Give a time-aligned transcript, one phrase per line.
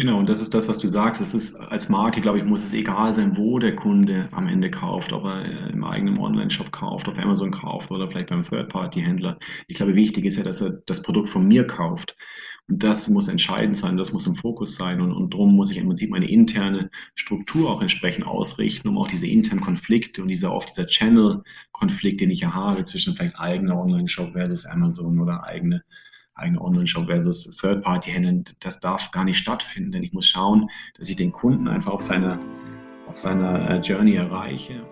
[0.00, 1.20] Genau, und das ist das, was du sagst.
[1.20, 4.70] Es ist als Marke, glaube ich, muss es egal sein, wo der Kunde am Ende
[4.70, 9.38] kauft, ob er äh, im eigenen Online-Shop kauft, auf Amazon kauft oder vielleicht beim Third-Party-Händler.
[9.68, 12.16] Ich glaube, wichtig ist ja, dass er das Produkt von mir kauft.
[12.66, 15.02] Und das muss entscheidend sein, das muss im Fokus sein.
[15.02, 19.08] Und, und darum muss ich im Prinzip meine interne Struktur auch entsprechend ausrichten, um auch
[19.08, 23.78] diese internen Konflikte und dieser oft dieser Channel-Konflikt, den ich ja habe zwischen vielleicht eigener
[23.78, 25.82] Online-Shop versus Amazon oder eigene
[26.40, 31.16] eigene Online-Shop versus Third-Party-Händler, das darf gar nicht stattfinden, denn ich muss schauen, dass ich
[31.16, 32.38] den Kunden einfach auf seiner,
[33.06, 34.82] auf seiner äh, Journey erreiche.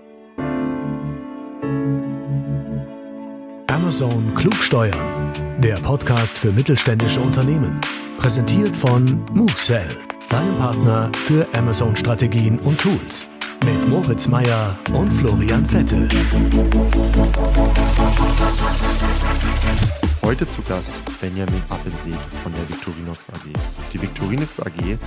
[3.67, 7.81] Amazon Klugsteuern, der Podcast für mittelständische Unternehmen.
[8.19, 9.89] Präsentiert von MoveSell,
[10.29, 13.29] deinem Partner für Amazon-Strategien und Tools.
[13.65, 16.09] Mit Moritz Meyer und Florian Vettel.
[20.29, 20.93] Heute zu Gast
[21.23, 23.49] Benjamin Appensee von der Victorinox AG.
[23.95, 24.99] Die Victorinox AG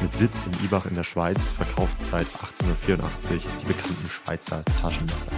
[0.00, 5.32] mit Sitz in Ibach in der Schweiz verkauft seit 1884 die bekannten Schweizer Taschenmesser.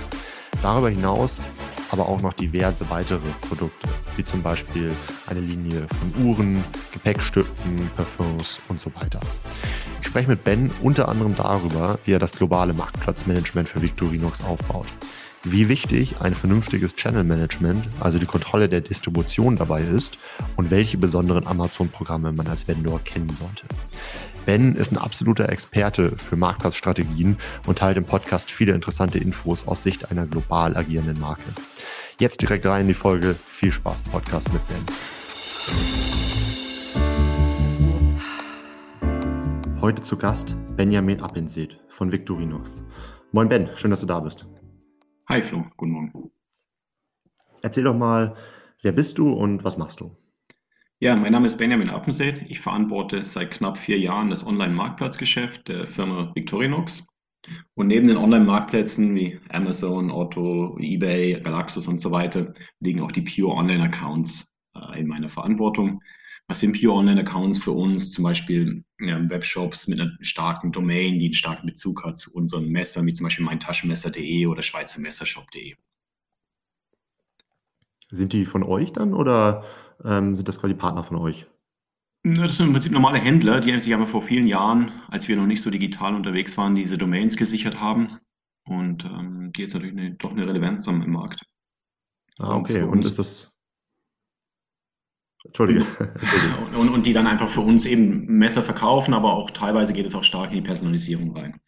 [0.60, 1.42] Darüber hinaus
[1.90, 4.94] aber auch noch diverse weitere Produkte, wie zum Beispiel
[5.26, 9.20] eine Linie von Uhren, Gepäckstücken, Parfums und so weiter.
[10.02, 14.88] Ich spreche mit Ben unter anderem darüber, wie er das globale Marktplatzmanagement für Victorinox aufbaut
[15.42, 20.18] wie wichtig ein vernünftiges Channel Management, also die Kontrolle der Distribution dabei ist
[20.56, 23.64] und welche besonderen Amazon-Programme man als Vendor kennen sollte.
[24.44, 29.82] Ben ist ein absoluter Experte für Marktplatzstrategien und teilt im Podcast viele interessante Infos aus
[29.82, 31.44] Sicht einer global agierenden Marke.
[32.18, 33.34] Jetzt direkt rein in die Folge.
[33.46, 34.84] Viel Spaß Podcast mit Ben.
[39.80, 42.82] Heute zu Gast Benjamin Appenseth von Victorinox.
[43.32, 44.46] Moin Ben, schön, dass du da bist.
[45.30, 46.32] Hi Flo, guten Morgen.
[47.62, 48.34] Erzähl doch mal,
[48.82, 50.16] wer bist du und was machst du?
[50.98, 52.42] Ja, mein Name ist Benjamin Appenseet.
[52.48, 57.06] Ich verantworte seit knapp vier Jahren das Online-Marktplatzgeschäft der Firma Victorinox.
[57.74, 63.22] Und neben den Online-Marktplätzen wie Amazon, Otto, eBay, Galaxus und so weiter liegen auch die
[63.22, 66.02] Pure Online-Accounts äh, in meiner Verantwortung.
[66.50, 68.10] Was sind Pure Online-Accounts für uns?
[68.10, 72.68] Zum Beispiel ja, Webshops mit einer starken Domain, die einen starken Bezug hat zu unseren
[72.70, 75.76] Messern, wie zum Beispiel meintaschenmesser.de oder schweizermessershop.de.
[78.10, 79.62] Sind die von euch dann oder
[80.04, 81.46] ähm, sind das quasi Partner von euch?
[82.24, 85.46] Das sind im Prinzip normale Händler, die sich aber vor vielen Jahren, als wir noch
[85.46, 88.18] nicht so digital unterwegs waren, diese Domains gesichert haben.
[88.64, 91.46] Und ähm, die jetzt natürlich eine, doch eine Relevanz haben im Markt.
[92.38, 92.82] Ah, okay.
[92.82, 93.52] Und, und ist das
[95.44, 95.86] Entschuldige.
[96.76, 100.14] und, und, die dann einfach für uns eben Messer verkaufen, aber auch teilweise geht es
[100.14, 101.60] auch stark in die Personalisierung rein.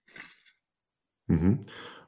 [1.27, 1.60] Mhm.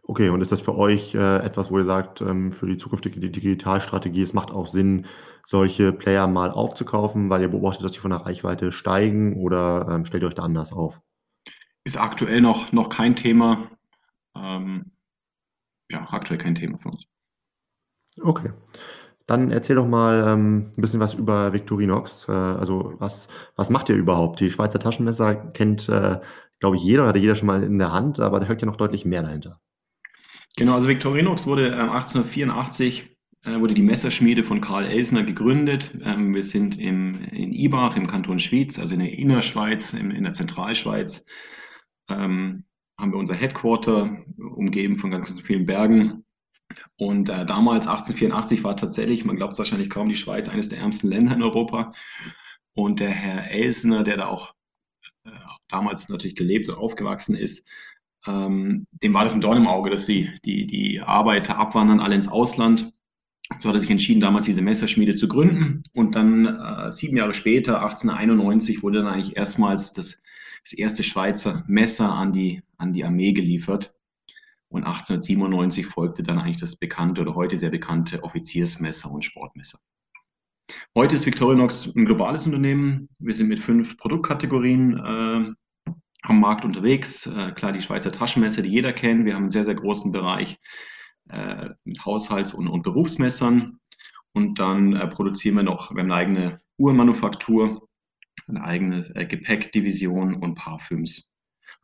[0.03, 3.19] Okay, und ist das für euch äh, etwas, wo ihr sagt, ähm, für die zukünftige
[3.19, 5.07] Digitalstrategie, es macht auch Sinn,
[5.47, 10.05] solche Player mal aufzukaufen, weil ihr beobachtet, dass sie von der Reichweite steigen oder ähm,
[10.05, 11.01] stellt ihr euch da anders auf?
[11.85, 13.71] Ist aktuell noch, noch kein Thema.
[14.37, 14.93] Ähm,
[15.91, 17.07] ja, aktuell kein Thema für uns.
[18.21, 18.53] Okay.
[19.27, 22.29] Dann erzähl doch mal ähm, ein bisschen was über Victorinox.
[22.29, 24.41] Äh, also was, was macht ihr überhaupt?
[24.41, 26.21] Die Schweizer Taschenmesser kennt, äh,
[26.61, 28.77] glaube ich, jeder, hatte jeder schon mal in der Hand, aber da hört ja noch
[28.77, 29.61] deutlich mehr dahinter.
[30.57, 33.15] Genau, also Victorinox wurde ähm, 1884
[33.45, 35.97] äh, wurde die Messerschmiede von Karl Elsner gegründet.
[36.03, 40.25] Ähm, wir sind im, in Ibach im Kanton Schwyz, also in der Innerschweiz, in, in
[40.25, 41.27] der Zentralschweiz,
[42.09, 42.65] ähm,
[42.99, 46.24] haben wir unser Headquarter umgeben von ganz vielen Bergen
[46.97, 50.79] und äh, damals, 1884, war tatsächlich, man glaubt es wahrscheinlich kaum, die Schweiz eines der
[50.79, 51.93] ärmsten Länder in Europa.
[52.75, 54.55] Und der Herr Elsner, der da auch
[55.25, 55.31] äh,
[55.69, 57.69] damals natürlich gelebt und aufgewachsen ist,
[58.27, 62.15] ähm, dem war das ein Dorn im Auge, dass die, die, die Arbeiter abwandern, alle
[62.15, 62.93] ins Ausland.
[63.59, 65.85] So hat er sich entschieden, damals diese Messerschmiede zu gründen.
[65.93, 70.23] Und dann äh, sieben Jahre später, 1891, wurde dann eigentlich erstmals das,
[70.63, 73.94] das erste Schweizer Messer an die, an die Armee geliefert.
[74.75, 79.79] Und 1897 folgte dann eigentlich das bekannte oder heute sehr bekannte Offiziersmesser und Sportmesser.
[80.97, 83.09] Heute ist Victorinox ein globales Unternehmen.
[83.21, 85.93] Wir sind mit fünf Produktkategorien äh,
[86.23, 87.25] am Markt unterwegs.
[87.25, 89.25] Äh, klar, die Schweizer Taschenmesser, die jeder kennt.
[89.27, 90.59] Wir haben einen sehr, sehr großen Bereich
[91.29, 93.79] äh, mit Haushalts- und, und, Berufsmessern.
[94.33, 97.89] Und dann äh, produzieren wir noch, wir haben eine eigene Uhrenmanufaktur,
[98.49, 101.31] eine eigene äh, Gepäckdivision und Parfüms.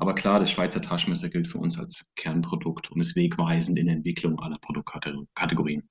[0.01, 3.97] Aber klar, das Schweizer Taschenmesser gilt für uns als Kernprodukt und ist wegweisend in der
[3.97, 5.91] Entwicklung aller Produktkategorien.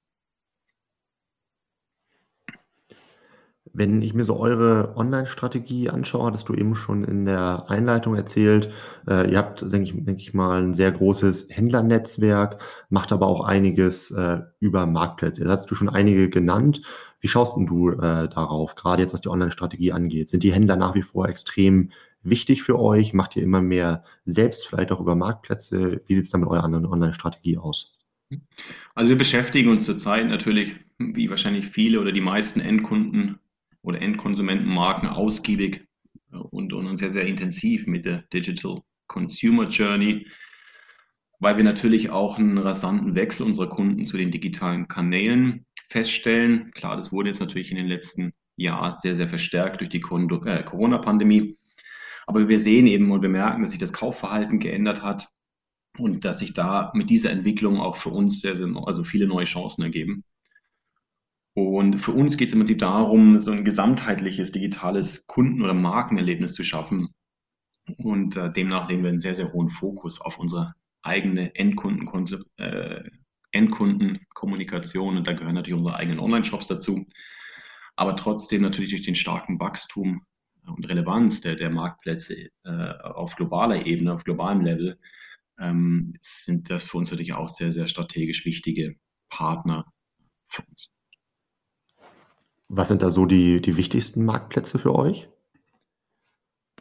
[3.72, 8.74] Wenn ich mir so eure Online-Strategie anschaue, hattest du eben schon in der Einleitung erzählt,
[9.08, 12.60] äh, ihr habt, denke ich, denke ich mal, ein sehr großes Händlernetzwerk,
[12.90, 15.44] macht aber auch einiges äh, über Marktplätze.
[15.44, 16.82] Jetzt hast du schon einige genannt.
[17.20, 20.30] Wie schaust denn du äh, darauf, gerade jetzt was die Online-Strategie angeht?
[20.30, 21.92] Sind die Händler nach wie vor extrem
[22.22, 23.14] wichtig für euch?
[23.14, 26.02] Macht ihr immer mehr selbst, vielleicht auch über Marktplätze?
[26.08, 28.06] Wie sieht es da mit eurer anderen Online-Strategie aus?
[28.96, 33.40] Also wir beschäftigen uns zurzeit natürlich, wie wahrscheinlich viele oder die meisten Endkunden
[33.82, 35.88] oder Endkonsumentenmarken ausgiebig
[36.32, 40.28] und, und sehr, sehr intensiv mit der Digital Consumer Journey,
[41.40, 46.72] weil wir natürlich auch einen rasanten Wechsel unserer Kunden zu den digitalen Kanälen feststellen.
[46.72, 50.64] Klar, das wurde jetzt natürlich in den letzten Jahren sehr, sehr verstärkt durch die äh,
[50.64, 51.58] Corona-Pandemie.
[52.30, 55.30] Aber wir sehen eben und wir merken, dass sich das Kaufverhalten geändert hat
[55.98, 59.46] und dass sich da mit dieser Entwicklung auch für uns sehr, sehr also viele neue
[59.46, 60.24] Chancen ergeben.
[61.56, 66.54] Und für uns geht es im Prinzip darum, so ein gesamtheitliches digitales Kunden- oder Markenerlebnis
[66.54, 67.10] zu schaffen.
[67.98, 73.10] Und äh, demnach legen wir einen sehr, sehr hohen Fokus auf unsere eigene äh,
[73.52, 75.18] Endkundenkommunikation.
[75.18, 77.08] Und da gehören natürlich unsere eigenen Online-Shops dazu.
[77.96, 80.28] Aber trotzdem natürlich durch den starken Wachstum
[80.70, 85.00] und Relevanz der, der Marktplätze äh, auf globaler Ebene, auf globalem Level,
[85.60, 88.96] ähm, sind das für uns natürlich auch sehr, sehr strategisch wichtige
[89.30, 89.86] Partner
[90.48, 90.90] für uns.
[92.70, 95.28] Was sind da so die, die wichtigsten Marktplätze für euch?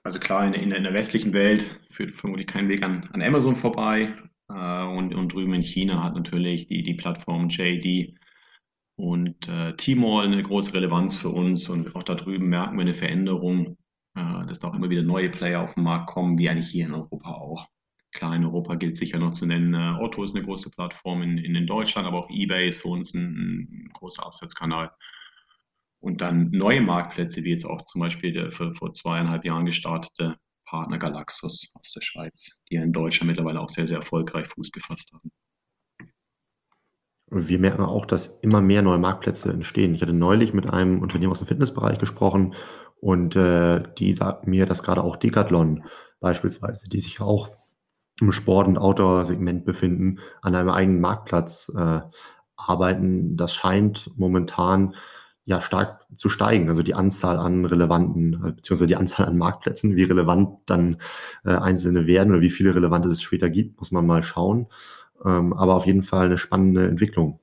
[0.03, 4.15] Also klar, in, in, der westlichen Welt führt vermutlich kein Weg an, an Amazon vorbei.
[4.49, 8.19] Äh, und, und drüben in China hat natürlich die, die Plattform JD
[8.99, 11.69] und äh, Tmall eine große Relevanz für uns.
[11.69, 13.79] Und auch da drüben merken wir eine Veränderung,
[14.17, 16.87] äh, dass da auch immer wieder neue Player auf den Markt kommen, wie eigentlich hier
[16.87, 17.69] in Europa auch.
[18.13, 21.39] Klar, in Europa gilt sicher noch zu nennen, äh, Otto ist eine große Plattform in,
[21.39, 24.91] in Deutschland, aber auch eBay ist für uns ein, ein großer Absatzkanal.
[26.01, 30.37] Und dann neue Marktplätze, wie jetzt auch zum Beispiel der für, vor zweieinhalb Jahren gestartete
[30.65, 35.13] Partner Galaxus aus der Schweiz, die in Deutschland mittlerweile auch sehr, sehr erfolgreich Fuß gefasst
[35.13, 35.31] haben.
[37.31, 39.95] Wir merken auch, dass immer mehr neue Marktplätze entstehen.
[39.95, 42.55] Ich hatte neulich mit einem Unternehmen aus dem Fitnessbereich gesprochen
[43.01, 45.85] und äh, die sagt mir, dass gerade auch Decathlon
[46.21, 47.51] beispielsweise, die sich auch
[48.21, 52.01] im Sport- und Outdoor-Segment befinden, an einem eigenen Marktplatz äh,
[52.57, 53.37] arbeiten.
[53.37, 54.95] Das scheint momentan
[55.45, 56.69] ja stark zu steigen.
[56.69, 60.99] Also die Anzahl an relevanten, äh, beziehungsweise die Anzahl an Marktplätzen, wie relevant dann
[61.45, 64.67] äh, einzelne werden oder wie viele relevante es später gibt, muss man mal schauen.
[65.25, 67.41] Ähm, aber auf jeden Fall eine spannende Entwicklung.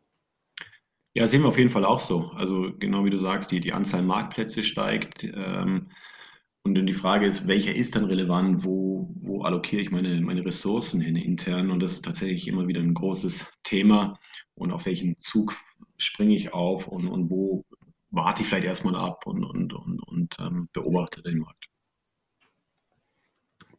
[1.14, 2.32] Ja, sehen wir auf jeden Fall auch so.
[2.36, 5.24] Also genau wie du sagst, die, die Anzahl Marktplätze steigt.
[5.24, 5.88] Ähm,
[6.64, 8.66] und dann die Frage ist, welcher ist dann relevant?
[8.66, 11.72] Wo, wo allokiere ich meine, meine Ressourcen hin intern?
[11.72, 14.20] Und das ist tatsächlich immer wieder ein großes Thema.
[14.56, 15.56] Und auf welchen Zug
[15.98, 17.64] springe ich auf und, und wo
[18.10, 21.68] warte ich vielleicht erstmal ab und, und, und, und ähm, beobachte den Markt.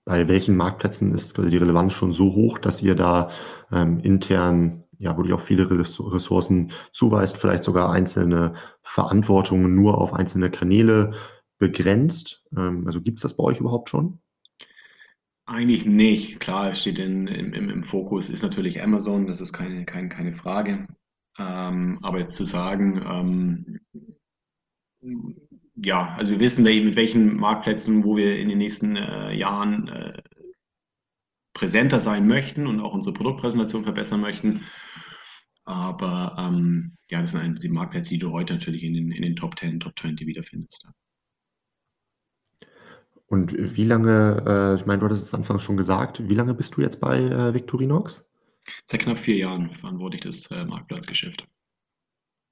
[0.06, 3.28] Bei welchen Marktplätzen ist die Relevanz schon so hoch, dass ihr da
[3.72, 10.48] ähm, intern ja wirklich auch viele Ressourcen zuweist, vielleicht sogar einzelne Verantwortungen nur auf einzelne
[10.48, 11.12] Kanäle
[11.58, 12.44] begrenzt?
[12.56, 14.20] Ähm, also gibt es das bei euch überhaupt schon?
[15.44, 16.38] Eigentlich nicht.
[16.38, 20.32] Klar, es steht in, im, im, Fokus, ist natürlich Amazon, das ist keine, keine, keine
[20.32, 20.86] Frage.
[21.36, 23.80] Ähm, aber jetzt zu sagen,
[25.02, 25.45] ähm,
[25.76, 30.22] ja, also wir wissen mit welchen Marktplätzen, wo wir in den nächsten äh, Jahren äh,
[31.52, 34.64] präsenter sein möchten und auch unsere Produktpräsentation verbessern möchten.
[35.64, 39.36] Aber ähm, ja, das sind die Marktplätze, die du heute natürlich in den, in den
[39.36, 40.86] Top 10, Top 20 wiederfindest.
[43.26, 46.76] Und wie lange, äh, ich meine, du hattest es anfangs schon gesagt, wie lange bist
[46.76, 48.30] du jetzt bei äh, Victorinox?
[48.86, 51.46] Seit knapp vier Jahren verantworte ich das äh, Marktplatzgeschäft.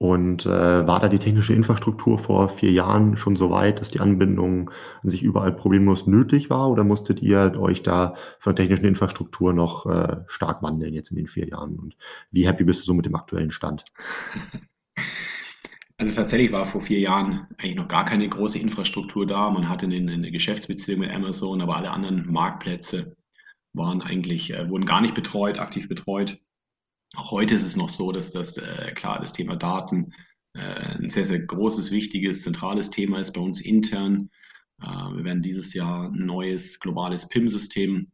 [0.04, 4.00] Und äh, war da die technische Infrastruktur vor vier Jahren schon so weit, dass die
[4.00, 4.70] Anbindung
[5.02, 6.68] an sich überall problemlos nötig war?
[6.68, 11.16] Oder musstet ihr euch da von der technischen Infrastruktur noch äh, stark wandeln jetzt in
[11.16, 11.76] den vier Jahren?
[11.78, 11.96] Und
[12.30, 13.84] wie happy bist du so mit dem aktuellen Stand?
[15.96, 19.49] Also tatsächlich war vor vier Jahren eigentlich noch gar keine große Infrastruktur da.
[19.50, 23.16] Man hatte eine, eine Geschäftsbeziehung mit Amazon, aber alle anderen Marktplätze
[23.73, 26.40] waren eigentlich, äh, wurden gar nicht betreut, aktiv betreut.
[27.16, 30.12] Auch heute ist es noch so, dass das, äh, klar, das Thema Daten
[30.54, 30.61] äh,
[30.99, 34.30] ein sehr, sehr großes, wichtiges, zentrales Thema ist bei uns intern.
[34.83, 38.11] Äh, wir werden dieses Jahr ein neues globales PIM-System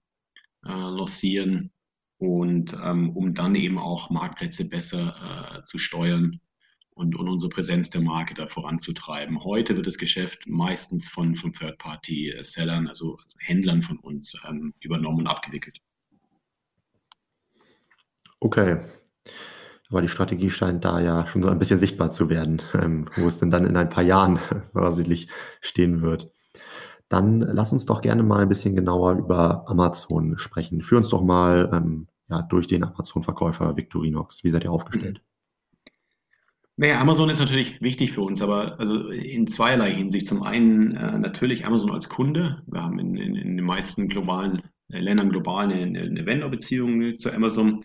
[0.66, 1.73] äh, lancieren
[2.19, 6.40] und ähm, um dann eben auch Marktplätze besser äh, zu steuern
[6.90, 9.42] und, und unsere Präsenz der Marke da voranzutreiben.
[9.42, 15.26] Heute wird das Geschäft meistens von, von Third-Party-Sellern, also Händlern von uns, ähm, übernommen und
[15.26, 15.80] abgewickelt.
[18.40, 18.78] Okay.
[19.90, 23.26] Aber die Strategie scheint da ja schon so ein bisschen sichtbar zu werden, ähm, wo
[23.26, 24.38] es denn dann in ein paar Jahren
[24.73, 25.28] voraussichtlich
[25.61, 26.32] stehen wird.
[27.09, 30.80] Dann lass uns doch gerne mal ein bisschen genauer über Amazon sprechen.
[30.80, 34.44] Führ uns doch mal ähm, ja, durch den Amazon-Verkäufer Victorinox.
[34.44, 35.20] Wie seid ihr aufgestellt?
[36.76, 40.26] Naja, Amazon ist natürlich wichtig für uns, aber also in zweierlei Hinsicht.
[40.26, 42.62] Zum einen äh, natürlich Amazon als Kunde.
[42.68, 47.32] Wir haben in, in, in den meisten globalen äh, Ländern global eine, eine Vendor-Beziehung zu
[47.32, 47.85] Amazon.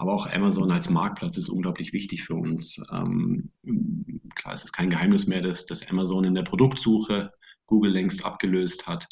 [0.00, 2.80] Aber auch Amazon als Marktplatz ist unglaublich wichtig für uns.
[2.90, 3.52] Ähm,
[4.34, 7.32] klar, es ist kein Geheimnis mehr, dass, dass Amazon in der Produktsuche
[7.66, 9.08] Google längst abgelöst hat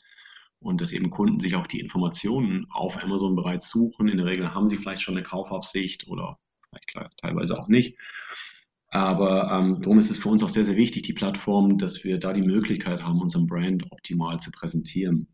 [0.60, 4.08] und dass eben Kunden sich auch die Informationen auf Amazon bereits suchen.
[4.08, 6.38] In der Regel haben sie vielleicht schon eine Kaufabsicht oder
[6.70, 7.98] vielleicht klar, teilweise auch nicht.
[8.88, 12.18] Aber ähm, darum ist es für uns auch sehr, sehr wichtig, die Plattform, dass wir
[12.18, 15.28] da die Möglichkeit haben, unseren Brand optimal zu präsentieren.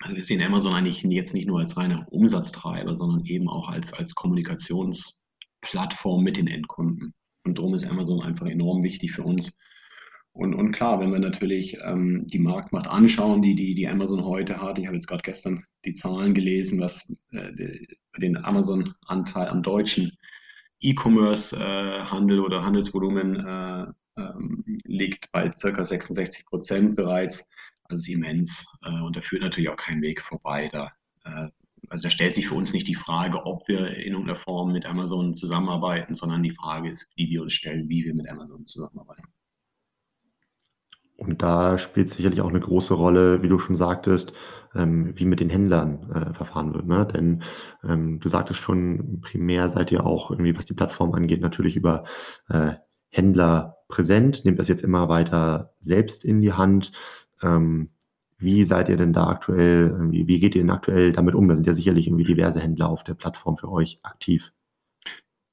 [0.00, 3.92] Also wir sehen Amazon eigentlich jetzt nicht nur als reiner Umsatztreiber, sondern eben auch als,
[3.92, 7.14] als Kommunikationsplattform mit den Endkunden.
[7.44, 9.56] Und darum ist Amazon einfach enorm wichtig für uns.
[10.32, 14.62] Und, und klar, wenn wir natürlich ähm, die Marktmacht anschauen, die, die, die Amazon heute
[14.62, 17.52] hat, ich habe jetzt gerade gestern die Zahlen gelesen, was äh,
[18.18, 20.16] den Amazon-Anteil am deutschen
[20.80, 25.84] E-Commerce-Handel äh, oder Handelsvolumen äh, ähm, liegt bei ca.
[25.84, 27.48] 66 Prozent bereits.
[27.84, 28.66] Also ist immens.
[28.82, 30.68] Äh, und da führt natürlich auch kein Weg vorbei.
[30.72, 30.92] Da,
[31.24, 31.48] äh,
[31.88, 34.86] also da stellt sich für uns nicht die Frage, ob wir in irgendeiner Form mit
[34.86, 39.24] Amazon zusammenarbeiten, sondern die Frage ist, wie wir uns stellen, wie wir mit Amazon zusammenarbeiten.
[41.22, 44.32] Und da spielt sicherlich auch eine große Rolle, wie du schon sagtest,
[44.74, 46.86] ähm, wie mit den Händlern äh, verfahren wird.
[46.86, 47.06] Ne?
[47.06, 47.42] Denn
[47.84, 52.04] ähm, du sagtest schon, primär seid ihr auch irgendwie, was die Plattform angeht, natürlich über
[52.48, 52.72] äh,
[53.10, 56.90] Händler präsent, nehmt das jetzt immer weiter selbst in die Hand.
[57.42, 57.90] Ähm,
[58.38, 61.48] wie seid ihr denn da aktuell, wie, wie geht ihr denn aktuell damit um?
[61.48, 64.52] Da sind ja sicherlich irgendwie diverse Händler auf der Plattform für euch aktiv.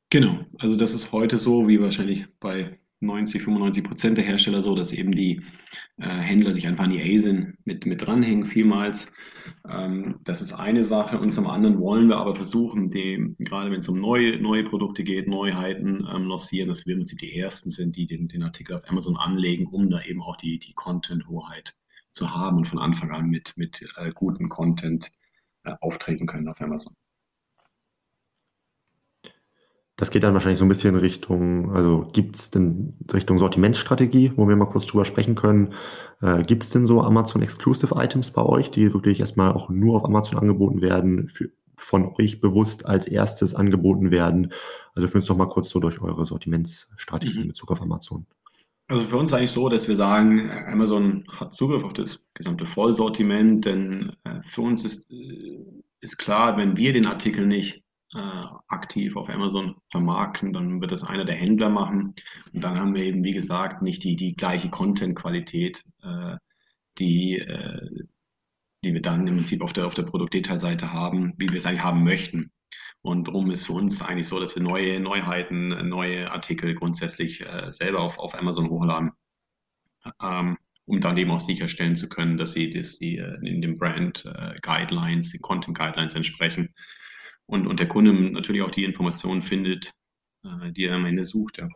[0.10, 4.76] Genau, also das ist heute so, wie wahrscheinlich bei 90, 95 Prozent der Hersteller so,
[4.76, 5.42] dass eben die
[5.98, 9.12] äh, Händler sich einfach an die ASIN mit, mit dranhängen, vielmals.
[9.70, 11.20] Ähm, das ist eine Sache.
[11.20, 15.04] Und zum anderen wollen wir aber versuchen, die, gerade wenn es um neue, neue Produkte
[15.04, 18.76] geht, Neuheiten ähm, lancieren, dass wir im Prinzip die Ersten sind, die den, den Artikel
[18.76, 21.76] auf Amazon anlegen, um da eben auch die, die Content-Hoheit
[22.12, 25.12] zu haben und von Anfang an mit, mit äh, gutem Content
[25.64, 26.96] äh, auftreten können auf Amazon.
[30.00, 34.48] Das geht dann wahrscheinlich so ein bisschen Richtung, also gibt es denn Richtung Sortimentsstrategie, wo
[34.48, 35.74] wir mal kurz drüber sprechen können.
[36.22, 39.98] Äh, gibt es denn so Amazon Exclusive Items bei euch, die wirklich erstmal auch nur
[39.98, 44.54] auf Amazon angeboten werden, für, von euch bewusst als erstes angeboten werden?
[44.96, 47.42] Also führen uns doch mal kurz so durch eure Sortimentsstrategie mhm.
[47.42, 48.26] in Bezug auf Amazon.
[48.88, 53.66] Also für uns eigentlich so, dass wir sagen, Amazon hat Zugriff auf das gesamte Vollsortiment,
[53.66, 55.60] denn äh, für uns ist, äh,
[56.00, 57.84] ist klar, wenn wir den Artikel nicht
[58.16, 62.16] äh, aktiv auf Amazon vermarkten, dann wird das einer der Händler machen.
[62.54, 66.38] Und dann haben wir eben, wie gesagt, nicht die, die gleiche Content-Qualität, äh,
[66.98, 67.88] die, äh,
[68.84, 71.84] die wir dann im Prinzip auf der, auf der Produktdetailseite haben, wie wir es eigentlich
[71.84, 72.52] haben möchten.
[73.02, 77.72] Und darum ist für uns eigentlich so, dass wir neue Neuheiten, neue Artikel grundsätzlich äh,
[77.72, 79.12] selber auf, auf Amazon hochladen,
[80.22, 83.78] ähm, um dann eben auch sicherstellen zu können, dass sie, dass sie äh, in den
[83.78, 86.74] Brand äh, Guidelines, den Content Guidelines entsprechen
[87.50, 89.92] und, und der Kunde natürlich auch die Informationen findet,
[90.44, 91.58] äh, die er am Ende sucht.
[91.58, 91.68] Ja.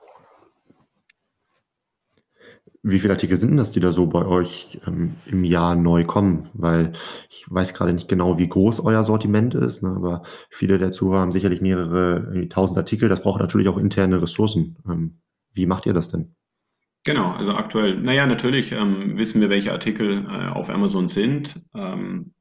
[2.84, 6.50] Wie viele Artikel sind das, die da so bei euch ähm, im Jahr neu kommen?
[6.54, 6.92] Weil
[7.30, 11.22] ich weiß gerade nicht genau, wie groß euer Sortiment ist, ne, aber viele der Zuhörer
[11.22, 13.10] haben sicherlich mehrere tausend Artikel.
[13.10, 14.78] Das braucht natürlich auch interne Ressourcen.
[14.88, 15.22] Ähm,
[15.54, 16.36] wie macht ihr das denn?
[17.06, 21.62] Genau, also aktuell, naja, natürlich ähm, wissen wir, welche Artikel äh, auf Amazon sind.
[21.74, 22.34] Ähm,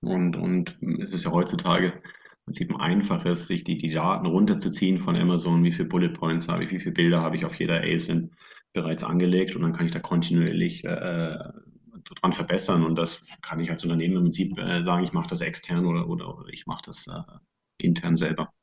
[0.00, 1.94] und, und es ist ja heutzutage
[2.44, 6.64] Prinzip einfach ist, sich die, die Daten runterzuziehen von Amazon, wie viele Bullet Points habe
[6.64, 8.32] ich, wie viele Bilder habe ich auf jeder ASIN
[8.72, 11.38] bereits angelegt und dann kann ich da kontinuierlich äh,
[12.04, 15.40] dran verbessern und das kann ich als Unternehmen im Prinzip äh, sagen, ich mache das
[15.40, 17.22] extern oder, oder, oder ich mache das äh,
[17.78, 18.53] intern selber.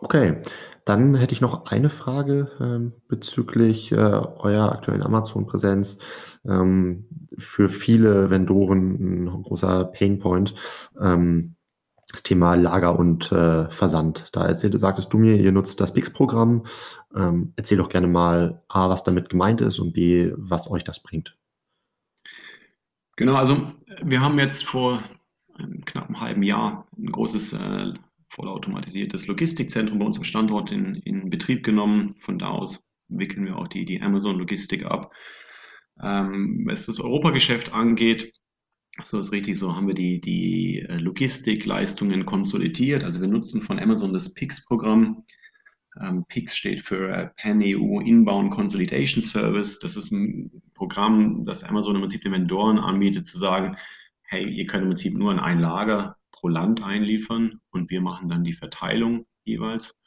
[0.00, 0.42] Okay,
[0.84, 5.98] dann hätte ich noch eine Frage ähm, bezüglich äh, eurer aktuellen Amazon-Präsenz.
[6.44, 10.54] Ähm, für viele Vendoren ein großer Painpoint.
[11.00, 11.56] Ähm,
[12.08, 14.28] das Thema Lager und äh, Versand.
[14.32, 16.64] Da erzählte, sagtest du mir, ihr nutzt das Bix-Programm.
[17.14, 21.02] Ähm, erzähl doch gerne mal A, was damit gemeint ist und B, was euch das
[21.02, 21.36] bringt.
[23.16, 23.72] Genau, also
[24.02, 25.02] wir haben jetzt vor
[25.58, 27.94] einem knappen halben Jahr ein großes äh,
[28.28, 32.16] vollautomatisiertes Logistikzentrum bei uns am Standort in, in Betrieb genommen.
[32.20, 35.12] Von da aus wickeln wir auch die, die Amazon-Logistik ab.
[36.02, 38.32] Ähm, was das Europageschäft angeht,
[39.04, 43.04] so ist richtig, so haben wir die, die äh, Logistikleistungen konsolidiert.
[43.04, 45.24] Also wir nutzen von Amazon das PIX-Programm.
[46.00, 49.78] Ähm, PIX steht für äh, Pan-EU Inbound Consolidation Service.
[49.78, 53.76] Das ist ein Programm, das Amazon im Prinzip den Vendoren anbietet, zu sagen,
[54.22, 58.28] hey, ihr könnt im Prinzip nur in ein Lager pro Land einliefern und wir machen
[58.28, 59.98] dann die Verteilung jeweils.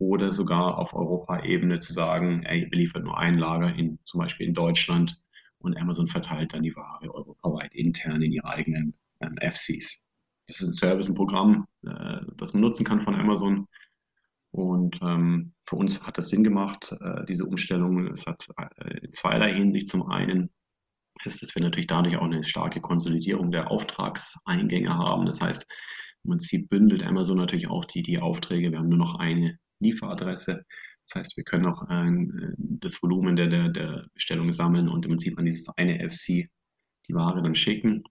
[0.00, 4.46] oder sogar auf Europaebene zu sagen, ey, wir liefern nur ein Lager in, zum Beispiel
[4.46, 5.20] in Deutschland
[5.58, 10.02] und Amazon verteilt dann die Ware europaweit intern in ihre eigenen ähm, FCs.
[10.46, 13.66] Das ist ein Service, ein Programm, äh, das man nutzen kann von Amazon.
[14.50, 18.06] Und ähm, für uns hat das Sinn gemacht, äh, diese Umstellung.
[18.06, 19.88] Es hat äh, in zweierlei Hinsicht.
[19.88, 20.50] Zum einen
[21.26, 25.26] ist, dass wir natürlich dadurch auch eine starke Konsolidierung der Auftragseingänge haben.
[25.26, 25.66] Das heißt,
[26.24, 28.70] im Prinzip bündelt Amazon natürlich auch die, die Aufträge.
[28.70, 30.64] Wir haben nur noch eine Lieferadresse.
[31.06, 32.10] Das heißt, wir können auch äh,
[32.58, 36.48] das Volumen der, der, der Bestellung sammeln und im Prinzip an dieses eine FC
[37.08, 38.04] die Ware dann schicken.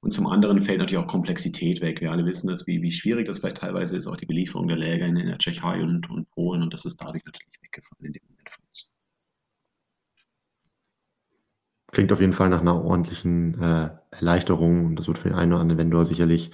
[0.00, 2.00] Und zum anderen fällt natürlich auch Komplexität weg.
[2.00, 4.76] Wir alle wissen das, wie, wie schwierig das vielleicht teilweise ist, auch die Belieferung der
[4.76, 6.62] Läger in, in der Tschechei und, und Polen.
[6.62, 8.95] Und das ist dadurch natürlich weggefallen in dem Moment für uns.
[11.96, 14.84] Klingt auf jeden Fall nach einer ordentlichen äh, Erleichterung.
[14.84, 16.50] Und das wird für den einen oder anderen Vendor sicherlich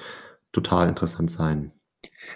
[0.53, 1.73] total interessant sein.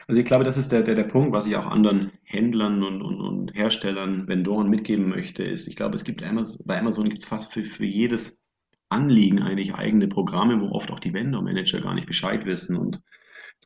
[0.08, 3.02] Also ich glaube, das ist der, der, der Punkt, was ich auch anderen Händlern und,
[3.02, 7.20] und, und Herstellern, Vendoren mitgeben möchte, ist, ich glaube, es gibt Amazon, bei Amazon gibt
[7.20, 8.40] es fast für, für jedes
[8.88, 13.00] Anliegen eigentlich eigene Programme, wo oft auch die Vendor-Manager gar nicht Bescheid wissen und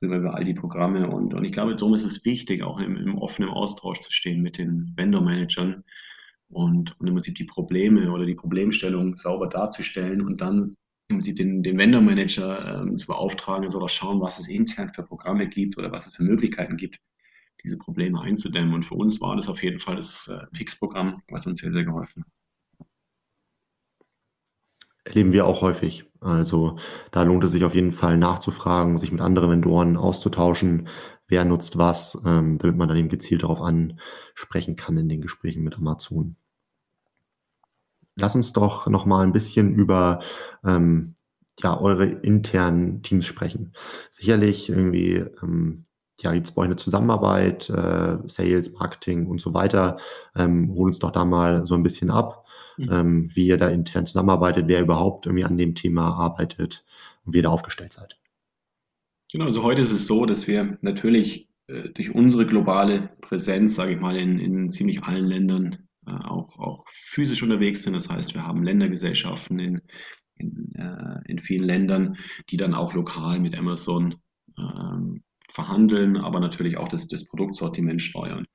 [0.00, 1.08] drüber über all die Programme.
[1.08, 4.42] Und, und ich glaube, darum ist es wichtig, auch im, im offenen Austausch zu stehen
[4.42, 5.82] mit den Vendor-Managern
[6.50, 10.74] und, und im Prinzip die Probleme oder die Problemstellung sauber darzustellen und dann
[11.08, 15.02] im Prinzip den, den Vendor-Manager ähm, zu beauftragen, soll auch schauen, was es intern für
[15.02, 16.98] Programme gibt oder was es für Möglichkeiten gibt,
[17.64, 18.74] diese Probleme einzudämmen.
[18.74, 21.84] Und für uns war das auf jeden Fall das äh, Pix-Programm, was uns sehr, sehr
[21.84, 22.86] geholfen hat.
[25.04, 26.04] Erleben wir auch häufig.
[26.20, 26.76] Also
[27.10, 30.88] da lohnt es sich auf jeden Fall nachzufragen, sich mit anderen Vendoren auszutauschen,
[31.26, 35.62] wer nutzt was, ähm, damit man dann eben gezielt darauf ansprechen kann in den Gesprächen
[35.62, 36.36] mit Amazon.
[38.16, 40.20] Lass uns doch noch mal ein bisschen über
[40.64, 41.14] ähm,
[41.62, 43.72] ja, eure internen Teams sprechen.
[44.10, 45.84] Sicherlich irgendwie ähm,
[46.22, 49.98] ja, gibt es bei euch eine Zusammenarbeit, äh, Sales, Marketing und so weiter.
[50.36, 52.88] Ähm, hol uns doch da mal so ein bisschen ab, mhm.
[52.90, 56.84] ähm, wie ihr da intern zusammenarbeitet, wer überhaupt irgendwie an dem Thema arbeitet
[57.24, 58.18] und wie ihr da aufgestellt seid.
[59.32, 63.94] Genau, also heute ist es so, dass wir natürlich äh, durch unsere globale Präsenz, sage
[63.94, 67.94] ich mal, in, in ziemlich allen Ländern auch, auch physisch unterwegs sind.
[67.94, 69.80] Das heißt, wir haben Ländergesellschaften in,
[70.36, 72.16] in, äh, in vielen Ländern,
[72.48, 74.16] die dann auch lokal mit Amazon
[74.58, 78.46] ähm, verhandeln, aber natürlich auch das, das Produktsortiment steuern.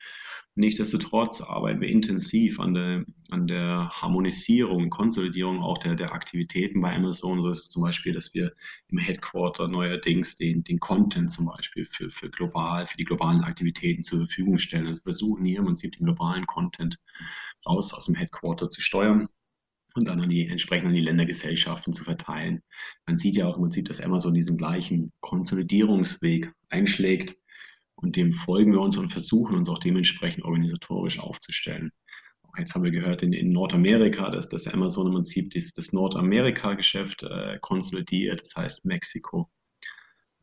[0.58, 6.96] Nichtsdestotrotz arbeiten wir intensiv an der, an der Harmonisierung, Konsolidierung auch der, der Aktivitäten bei
[6.96, 7.44] Amazon.
[7.44, 8.54] Das ist zum Beispiel, dass wir
[8.88, 14.02] im Headquarter neuerdings den, den Content zum Beispiel für, für global, für die globalen Aktivitäten
[14.02, 14.86] zur Verfügung stellen.
[14.86, 17.00] Wir versuchen hier im Prinzip den globalen Content
[17.66, 19.28] raus aus dem Headquarter zu steuern
[19.94, 22.62] und dann an die entsprechend an die Ländergesellschaften zu verteilen.
[23.06, 27.36] Man sieht ja auch im Prinzip, dass Amazon diesen gleichen Konsolidierungsweg einschlägt
[27.96, 31.92] und dem folgen wir uns und versuchen uns auch dementsprechend organisatorisch aufzustellen.
[32.58, 37.24] Jetzt haben wir gehört in, in Nordamerika, dass, dass Amazon im Prinzip das, das Nordamerika-Geschäft
[37.24, 39.50] äh, konsolidiert, das heißt Mexiko,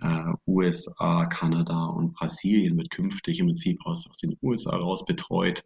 [0.03, 5.65] äh, USA, Kanada und Brasilien wird künftig im Prinzip aus, aus den USA raus betreut.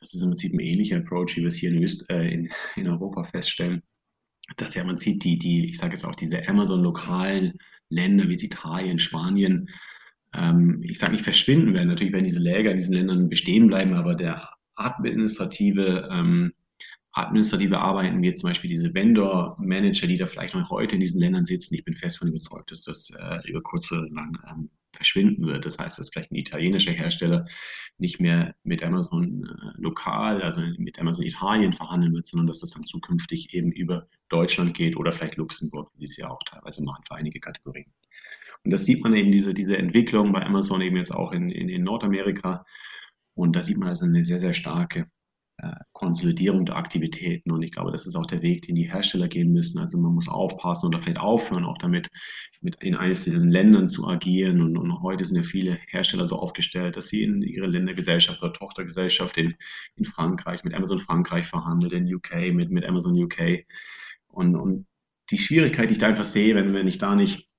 [0.00, 2.50] Das ist im Prinzip ein ähnlicher Approach, wie wir es hier in, Öst, äh, in,
[2.76, 3.82] in Europa feststellen,
[4.56, 8.98] dass ja man sieht, die, die, ich sage jetzt auch diese Amazon-lokalen Länder wie Italien,
[8.98, 9.68] Spanien,
[10.34, 11.88] ähm, ich sage nicht verschwinden werden.
[11.88, 16.52] Natürlich werden diese Läger in diesen Ländern bestehen bleiben, aber der administrative, ähm,
[17.12, 21.20] administrative Arbeiten, wie jetzt zum Beispiel diese Vendor-Manager, die da vielleicht noch heute in diesen
[21.20, 24.70] Ländern sitzen, ich bin fest von überzeugt, dass das äh, über kurz oder lang ähm,
[24.92, 25.66] verschwinden wird.
[25.66, 27.46] Das heißt, dass vielleicht ein italienischer Hersteller
[27.98, 32.70] nicht mehr mit Amazon äh, lokal, also mit Amazon Italien verhandeln wird, sondern dass das
[32.70, 36.82] dann zukünftig eben über Deutschland geht oder vielleicht Luxemburg, wie sie es ja auch teilweise
[36.82, 37.92] machen für einige Kategorien.
[38.64, 41.68] Und das sieht man eben, diese, diese Entwicklung bei Amazon eben jetzt auch in, in,
[41.68, 42.64] in Nordamerika.
[43.34, 45.06] Und da sieht man also eine sehr, sehr starke
[45.58, 47.50] äh, Konsolidierung der Aktivitäten.
[47.50, 49.78] Und ich glaube, das ist auch der Weg, den die Hersteller gehen müssen.
[49.78, 52.08] Also man muss aufpassen oder vielleicht aufhören, auch damit
[52.60, 54.60] mit in einzelnen Ländern zu agieren.
[54.60, 58.52] Und, und heute sind ja viele Hersteller so aufgestellt, dass sie in ihre Ländergesellschaft oder
[58.52, 59.54] Tochtergesellschaft in,
[59.96, 63.64] in Frankreich, mit Amazon Frankreich verhandelt, in UK, mit, mit Amazon UK.
[64.28, 64.86] Und, und
[65.30, 67.51] die Schwierigkeit, die ich da einfach sehe, wenn, wenn ich da nicht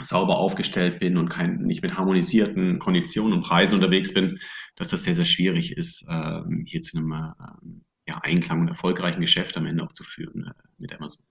[0.00, 4.38] sauber aufgestellt bin und kein, nicht mit harmonisierten Konditionen und Preisen unterwegs bin,
[4.76, 9.20] dass das sehr, sehr schwierig ist, ähm, hier zu einem ähm, ja, Einklang und erfolgreichen
[9.20, 11.26] Geschäft am Ende auch zu führen äh, mit Amazon.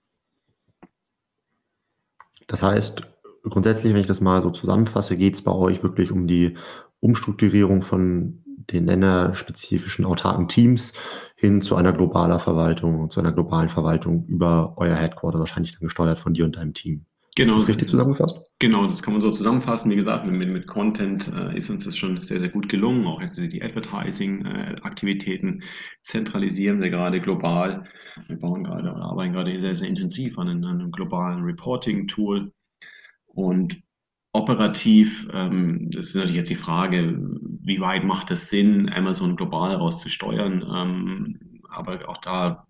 [2.46, 3.02] Das heißt,
[3.42, 6.54] grundsätzlich, wenn ich das mal so zusammenfasse, geht es bei euch wirklich um die
[7.00, 10.92] Umstrukturierung von den länderspezifischen autarken Teams
[11.36, 16.18] hin zu einer globaler Verwaltung, zu einer globalen Verwaltung über euer Headquarter, wahrscheinlich dann gesteuert
[16.18, 17.06] von dir und deinem Team.
[17.36, 17.56] Genau.
[17.56, 18.50] Ist das richtig zusammengefasst?
[18.58, 19.90] Genau, das kann man so zusammenfassen.
[19.90, 23.06] Wie gesagt, mit, mit Content äh, ist uns das schon sehr, sehr gut gelungen.
[23.06, 25.62] Auch jetzt die Advertising-Aktivitäten
[26.02, 27.84] zentralisieren wir gerade global.
[28.26, 32.52] Wir bauen gerade oder arbeiten gerade sehr, sehr intensiv an einem, an einem globalen Reporting-Tool.
[33.26, 33.82] Und
[34.32, 37.20] operativ, ähm, das ist natürlich jetzt die Frage,
[37.60, 40.64] wie weit macht es Sinn, Amazon global rauszusteuern?
[40.74, 42.66] Ähm, aber auch da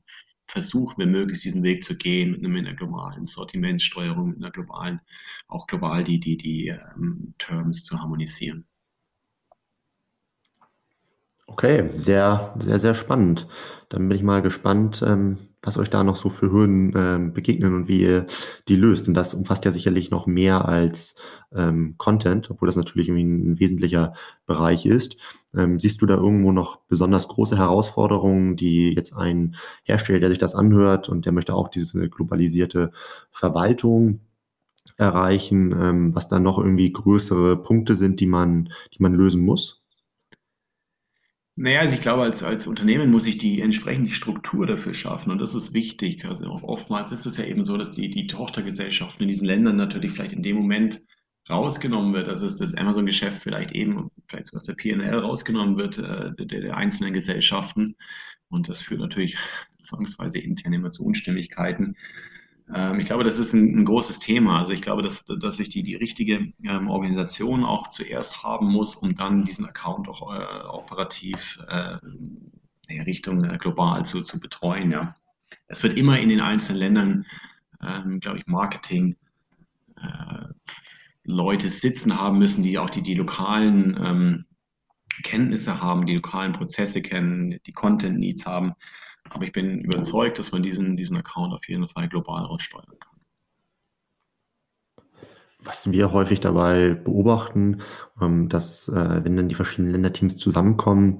[0.47, 5.01] versuchen wir möglichst diesen Weg zu gehen mit, einer globalen Sortimentssteuerung, mit einer globalen,
[5.49, 8.67] auch global die, die, die ähm, Terms zu harmonisieren.
[11.49, 13.47] Okay, sehr, sehr, sehr spannend.
[13.89, 17.75] Dann bin ich mal gespannt, ähm, was euch da noch so für Hürden ähm, begegnen
[17.75, 18.27] und wie ihr
[18.69, 19.09] die löst.
[19.09, 21.17] Und das umfasst ja sicherlich noch mehr als
[21.53, 24.15] ähm, Content, obwohl das natürlich irgendwie ein wesentlicher
[24.47, 25.17] Bereich ist.
[25.55, 30.39] Ähm, siehst du da irgendwo noch besonders große Herausforderungen, die jetzt ein Hersteller, der sich
[30.39, 32.93] das anhört und der möchte auch diese globalisierte
[33.31, 34.21] Verwaltung
[34.99, 39.83] erreichen, ähm, was da noch irgendwie größere Punkte sind, die man, die man lösen muss?
[41.59, 45.39] Naja, also ich glaube, als, als Unternehmen muss ich die entsprechende Struktur dafür schaffen und
[45.39, 46.27] das ist wichtig.
[46.27, 50.13] Also oftmals ist es ja eben so, dass die, die Tochtergesellschaften in diesen Ländern natürlich
[50.13, 51.03] vielleicht in dem Moment
[51.49, 55.97] rausgenommen wird, also dass das Amazon-Geschäft vielleicht eben, vielleicht sogar aus der PNL rausgenommen wird,
[55.97, 57.97] äh, der, der einzelnen Gesellschaften.
[58.49, 59.37] Und das führt natürlich
[59.79, 61.97] zwangsweise intern immer zu Unstimmigkeiten.
[62.75, 64.59] Ähm, ich glaube, das ist ein, ein, großes Thema.
[64.59, 68.95] Also ich glaube, dass, dass ich die, die richtige ähm, Organisation auch zuerst haben muss,
[68.97, 71.99] um dann diesen Account auch äh, operativ äh,
[73.03, 74.91] Richtung äh, global zu, zu betreuen.
[74.91, 75.17] Ja.
[75.69, 77.27] Es wird immer in den einzelnen Ländern,
[77.83, 79.17] ähm, glaube ich, Marketing
[79.97, 80.47] äh,
[81.25, 84.45] Leute sitzen haben müssen, die auch die, die lokalen ähm,
[85.23, 88.75] Kenntnisse haben, die lokalen Prozesse kennen, die Content Needs haben.
[89.31, 93.17] Aber ich bin überzeugt, dass man diesen, diesen Account auf jeden Fall global aussteuern kann.
[95.61, 97.81] Was wir häufig dabei beobachten,
[98.21, 101.19] ähm, dass äh, wenn dann die verschiedenen Länderteams zusammenkommen,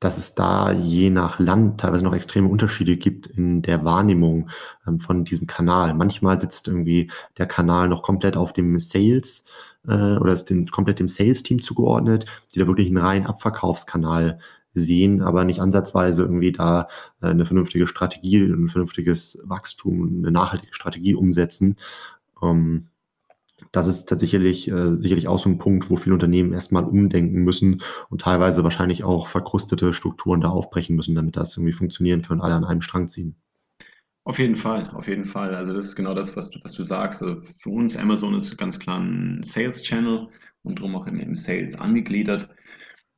[0.00, 4.50] dass es da je nach Land teilweise noch extreme Unterschiede gibt in der Wahrnehmung
[4.86, 5.94] ähm, von diesem Kanal.
[5.94, 9.44] Manchmal sitzt irgendwie der Kanal noch komplett auf dem Sales
[9.86, 14.38] äh, oder ist dem, komplett dem Sales-Team zugeordnet, die da wirklich einen reinen Abverkaufskanal
[14.78, 16.88] sehen, aber nicht ansatzweise irgendwie da
[17.20, 21.76] äh, eine vernünftige Strategie, ein vernünftiges Wachstum, eine nachhaltige Strategie umsetzen.
[22.42, 22.88] Ähm,
[23.72, 27.82] das ist tatsächlich äh, sicherlich auch so ein Punkt, wo viele Unternehmen erstmal umdenken müssen
[28.08, 32.44] und teilweise wahrscheinlich auch verkrustete Strukturen da aufbrechen müssen, damit das irgendwie funktionieren kann und
[32.44, 33.36] alle an einem Strang ziehen.
[34.24, 35.54] Auf jeden Fall, auf jeden Fall.
[35.54, 37.22] Also das ist genau das, was du, was du sagst.
[37.22, 40.28] Also für uns Amazon ist ganz klar ein Sales Channel
[40.62, 42.48] und darum auch im, im Sales angegliedert.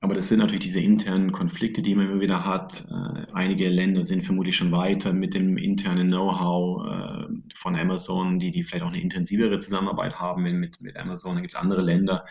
[0.02, 2.86] Aber das sind natürlich diese internen Konflikte, die man immer wieder hat.
[2.90, 8.50] Äh, einige Länder sind vermutlich schon weiter mit dem internen Know-how äh, von Amazon, die,
[8.50, 11.34] die vielleicht auch eine intensivere Zusammenarbeit haben mit, mit Amazon.
[11.34, 12.24] Dann gibt es andere Länder,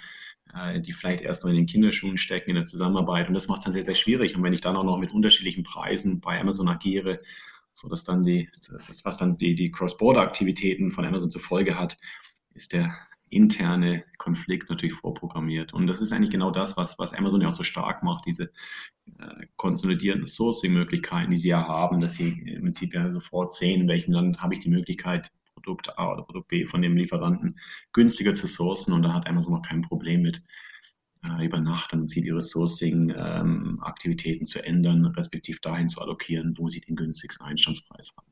[0.55, 3.27] äh, die vielleicht erst noch in den Kinderschuhen stecken in der Zusammenarbeit.
[3.27, 4.35] Und das macht es dann sehr, sehr schwierig.
[4.35, 7.21] Und wenn ich dann auch noch mit unterschiedlichen Preisen bei Amazon agiere,
[7.73, 8.49] so dass dann die,
[8.87, 11.97] das, was dann die, die Cross-Border-Aktivitäten von Amazon zur Folge hat,
[12.55, 12.95] ist der
[13.29, 15.73] interne Konflikt natürlich vorprogrammiert.
[15.73, 18.51] Und das ist eigentlich genau das, was, was Amazon ja auch so stark macht, diese
[19.19, 23.87] äh, konsolidierten Sourcing-Möglichkeiten, die sie ja haben, dass sie im Prinzip ja sofort sehen, in
[23.87, 27.59] welchem Land habe ich die Möglichkeit, Produkt A oder Produkt B von dem Lieferanten
[27.93, 30.41] günstiger zu sourcen und da hat Amazon auch kein Problem mit,
[31.23, 36.69] äh, über Nacht im Prinzip ihre Sourcing-Aktivitäten ähm, zu ändern, respektive dahin zu allokieren, wo
[36.69, 38.27] sie den günstigsten Einstandspreis haben.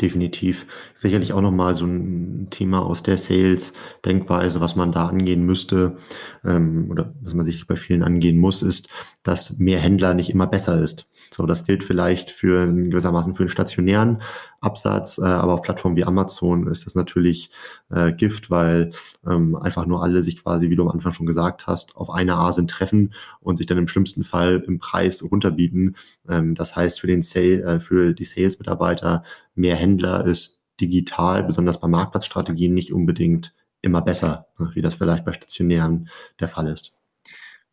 [0.00, 0.66] Definitiv.
[0.94, 5.98] Sicherlich auch nochmal so ein Thema aus der Sales-Denkweise, was man da angehen müsste
[6.44, 8.88] ähm, oder was man sich bei vielen angehen muss, ist,
[9.22, 11.06] dass mehr Händler nicht immer besser ist.
[11.34, 14.22] So, das gilt vielleicht für gewissermaßen für einen stationären
[14.60, 17.50] Absatz, äh, aber auf Plattformen wie Amazon ist das natürlich
[17.90, 18.92] äh, Gift, weil
[19.26, 22.36] ähm, einfach nur alle sich quasi, wie du am Anfang schon gesagt hast, auf eine
[22.36, 25.96] Asin treffen und sich dann im schlimmsten Fall im Preis runterbieten.
[26.28, 29.24] Ähm, das heißt für den Sale, äh, für die Sales-Mitarbeiter
[29.56, 35.24] mehr Händler ist digital, besonders bei Marktplatzstrategien, nicht unbedingt immer besser, ne, wie das vielleicht
[35.24, 36.08] bei stationären
[36.40, 36.92] der Fall ist.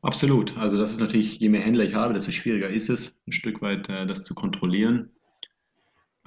[0.02, 0.58] Absolut.
[0.58, 3.62] Also das ist natürlich, je mehr Händler ich habe, desto schwieriger ist es, ein Stück
[3.62, 5.12] weit äh, das zu kontrollieren.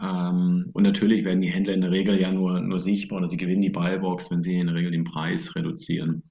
[0.01, 3.37] Ähm, und natürlich werden die Händler in der Regel ja nur, nur sichtbar oder sie
[3.37, 6.31] gewinnen die Buybox, wenn sie in der Regel den Preis reduzieren.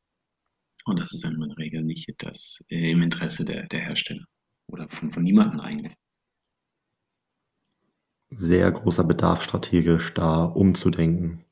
[0.86, 4.26] Und das ist in der Regel nicht das äh, im Interesse der, der Hersteller
[4.68, 5.94] oder von, von niemandem eigentlich.
[8.36, 11.46] Sehr großer Bedarf strategisch da umzudenken.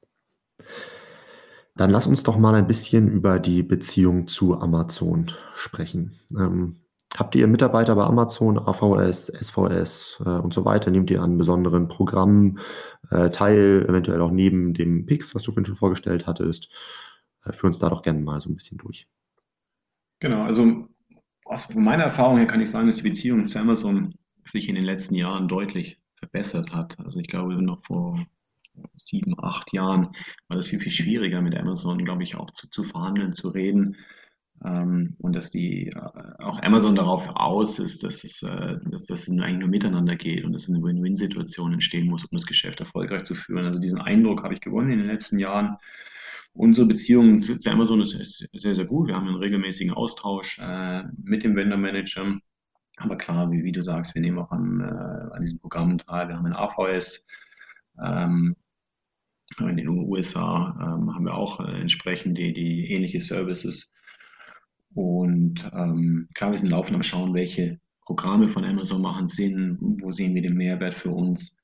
[1.81, 6.11] Dann lass uns doch mal ein bisschen über die Beziehung zu Amazon sprechen.
[6.29, 6.75] Ähm,
[7.17, 10.91] Habt ihr Mitarbeiter bei Amazon, AVS, SVS äh, und so weiter?
[10.91, 12.59] Nehmt ihr an besonderen Programmen
[13.09, 16.71] äh, teil, eventuell auch neben dem Pix, was du vorhin schon vorgestellt hattest?
[17.45, 19.07] Äh, führ uns da doch gerne mal so ein bisschen durch.
[20.19, 20.87] Genau, also
[21.45, 24.13] aus meiner Erfahrung her kann ich sagen, dass die Beziehung zu Amazon
[24.45, 26.99] sich in den letzten Jahren deutlich verbessert hat.
[26.99, 28.23] Also ich glaube, noch vor
[28.93, 30.09] sieben, acht Jahren
[30.47, 33.97] war das viel, viel schwieriger mit Amazon, glaube ich, auch zu, zu verhandeln, zu reden.
[34.63, 35.95] Ähm, und dass die äh,
[36.39, 40.53] auch Amazon darauf aus ist, dass es, äh, dass das eigentlich nur miteinander geht und
[40.53, 43.65] dass eine Win-Win-Situation entstehen muss, um das Geschäft erfolgreich zu führen.
[43.65, 45.77] Also diesen Eindruck habe ich gewonnen in den letzten Jahren.
[46.53, 49.07] Unsere Beziehung zu, Amazon ist, ist, sehr, sehr gut.
[49.07, 52.37] Wir haben einen regelmäßigen Austausch äh, mit dem Vendor-Manager.
[52.97, 56.27] Aber klar, wie, wie, du sagst, wir nehmen auch an, äh, an diesem Programm teil.
[56.27, 57.25] Wir haben ein AVS.
[58.03, 58.55] Ähm,
[59.59, 63.91] in den USA ähm, haben wir auch äh, entsprechend die, die ähnliche Services.
[64.93, 70.11] Und ähm, klar, wir sind laufend am Schauen, welche Programme von Amazon machen Sinn, wo
[70.11, 71.55] sehen wir den Mehrwert für uns.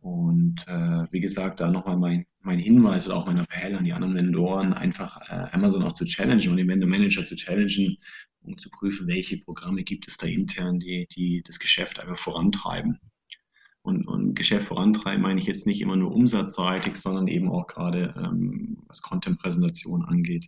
[0.00, 3.92] Und äh, wie gesagt, da nochmal mein, mein Hinweis oder auch mein Appell an die
[3.92, 7.96] anderen Vendoren, einfach äh, Amazon auch zu challengen und den Vendor Manager zu challengen,
[8.40, 12.98] um zu prüfen, welche Programme gibt es da intern, die, die das Geschäft einfach vorantreiben.
[13.82, 18.14] Und, und Geschäft vorantreiben meine ich jetzt nicht immer nur umsatzseitig, sondern eben auch gerade
[18.16, 20.46] ähm, was Content-Präsentation angeht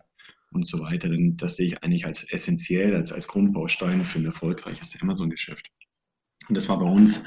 [0.51, 1.09] und so weiter.
[1.09, 5.69] Denn das sehe ich eigentlich als essentiell, als, als Grundbaustein für ein erfolgreiches Amazon-Geschäft.
[6.47, 7.21] Und das war bei uns,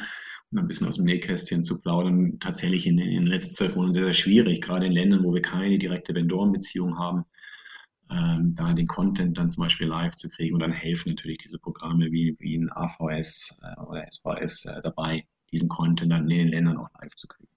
[0.51, 3.93] um ein bisschen aus dem Nähkästchen zu plaudern, tatsächlich in, in den letzten zwölf Monaten
[3.93, 7.25] sehr, sehr schwierig, gerade in Ländern, wo wir keine direkte Vendorenbeziehung haben,
[8.11, 10.55] ähm, da den Content dann zum Beispiel live zu kriegen.
[10.55, 15.27] Und dann helfen natürlich diese Programme wie, wie ein AVS äh, oder SVS äh, dabei,
[15.53, 17.49] diesen Content dann in den Ländern auch live zu kriegen.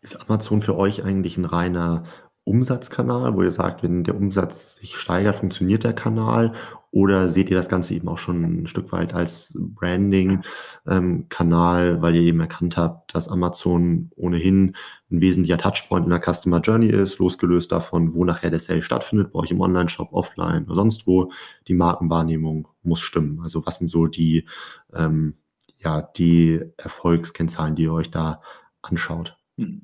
[0.00, 2.04] Ist Amazon für euch eigentlich ein reiner
[2.44, 6.54] Umsatzkanal, wo ihr sagt, wenn der Umsatz sich steigert, funktioniert der Kanal?
[6.90, 12.16] Oder seht ihr das Ganze eben auch schon ein Stück weit als Branding-Kanal, ähm, weil
[12.16, 14.74] ihr eben erkannt habt, dass Amazon ohnehin
[15.10, 19.32] ein wesentlicher Touchpoint in der Customer Journey ist, losgelöst davon, wo nachher der Sale stattfindet,
[19.32, 21.30] bei euch im Online-Shop, offline oder sonst wo,
[21.66, 23.40] die Markenwahrnehmung muss stimmen.
[23.42, 24.46] Also was sind so die,
[24.94, 25.34] ähm,
[25.78, 28.40] ja, die Erfolgskennzahlen, die ihr euch da
[28.82, 29.36] anschaut?
[29.58, 29.82] Hm.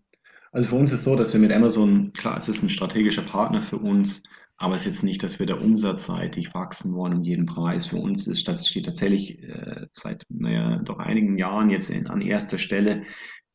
[0.53, 3.23] Also für uns ist es so, dass wir mit Amazon, klar, es ist ein strategischer
[3.23, 4.23] Partner für uns,
[4.57, 7.87] aber es ist jetzt nicht, dass wir da umsatzseitig wachsen wollen um jeden Preis.
[7.87, 12.59] Für uns ist, steht tatsächlich äh, seit naja, doch einigen Jahren jetzt in, an erster
[12.59, 13.05] Stelle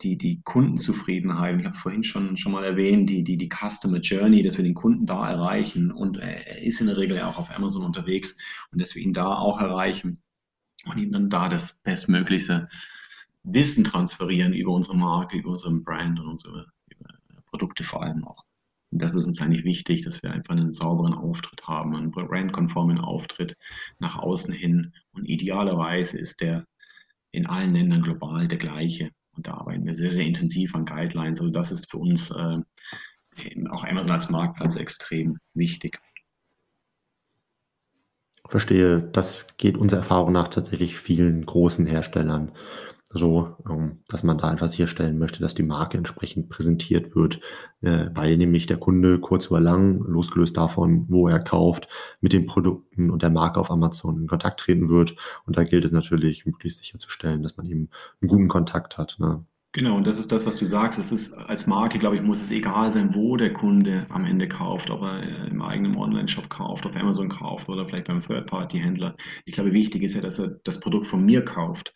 [0.02, 1.60] die, die Kundenzufriedenheit.
[1.60, 4.64] Ich habe es vorhin schon, schon mal erwähnt, die, die, die Customer Journey, dass wir
[4.64, 5.92] den Kunden da erreichen.
[5.92, 8.38] Und er ist in der Regel auch auf Amazon unterwegs
[8.72, 10.22] und dass wir ihn da auch erreichen
[10.86, 12.68] und ihm dann da das bestmögliche
[13.44, 16.68] Wissen transferieren über unsere Marke, über unseren Brand und unsere
[17.48, 18.49] Produkte vor allem auch.
[18.91, 22.99] Und das ist uns eigentlich wichtig, dass wir einfach einen sauberen Auftritt haben, einen brandkonformen
[22.99, 23.56] Auftritt
[23.99, 24.93] nach außen hin.
[25.13, 26.65] Und idealerweise ist der
[27.32, 29.12] in allen Ländern global der gleiche.
[29.34, 31.39] Und da arbeiten wir sehr, sehr intensiv an Guidelines.
[31.39, 32.58] Also das ist für uns äh,
[33.69, 35.99] auch Amazon als Marktplatz extrem wichtig.
[38.47, 42.52] Verstehe, das geht unserer Erfahrung nach tatsächlich vielen großen Herstellern
[43.12, 47.39] so, ähm, dass man da einfach sicherstellen möchte, dass die Marke entsprechend präsentiert wird,
[47.82, 51.88] äh, weil nämlich der Kunde kurz oder lang, losgelöst davon, wo er kauft,
[52.22, 55.15] mit den Produkten und der Marke auf Amazon in Kontakt treten wird.
[55.45, 57.89] Und da gilt es natürlich, möglichst sicherzustellen, dass man eben
[58.22, 59.17] einen guten Kontakt hat.
[59.19, 59.43] Ne?
[59.72, 60.98] Genau, und das ist das, was du sagst.
[60.98, 64.48] Es ist als Marke, glaube ich, muss es egal sein, wo der Kunde am Ende
[64.48, 69.15] kauft, ob er äh, im eigenen Online-Shop kauft, auf Amazon kauft oder vielleicht beim Third-Party-Händler.
[69.45, 71.93] Ich glaube, wichtig ist ja, dass er das Produkt von mir kauft.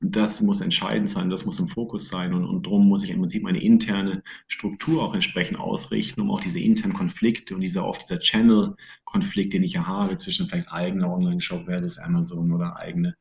[0.00, 2.34] Und das muss entscheidend sein, das muss im Fokus sein.
[2.34, 6.40] Und, und darum muss ich im Prinzip meine interne Struktur auch entsprechend ausrichten, um auch
[6.40, 11.10] diese internen Konflikte und dieser oft dieser Channel-Konflikt, den ich ja habe zwischen vielleicht eigener
[11.12, 13.16] Online-Shop versus Amazon oder eigene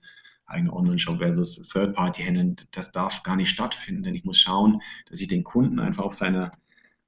[0.45, 5.29] eigene Online-Shop versus Third-Party-Händler, das darf gar nicht stattfinden, denn ich muss schauen, dass ich
[5.29, 6.51] den Kunden einfach auf seiner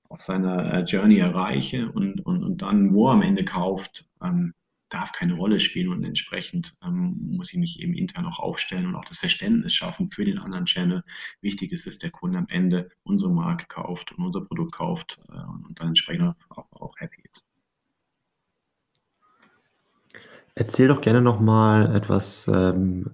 [0.10, 4.54] auf seiner äh, Journey erreiche und, und, und dann, wo er am Ende kauft, ähm,
[4.96, 8.96] darf keine Rolle spielen und entsprechend ähm, muss ich mich eben intern auch aufstellen und
[8.96, 11.04] auch das Verständnis schaffen für den anderen Channel.
[11.42, 15.34] Wichtig ist, dass der Kunde am Ende unsere Marke kauft und unser Produkt kauft äh,
[15.68, 17.46] und dann entsprechend auch, auch happy ist.
[20.56, 23.12] Erzähl doch gerne nochmal etwas ähm,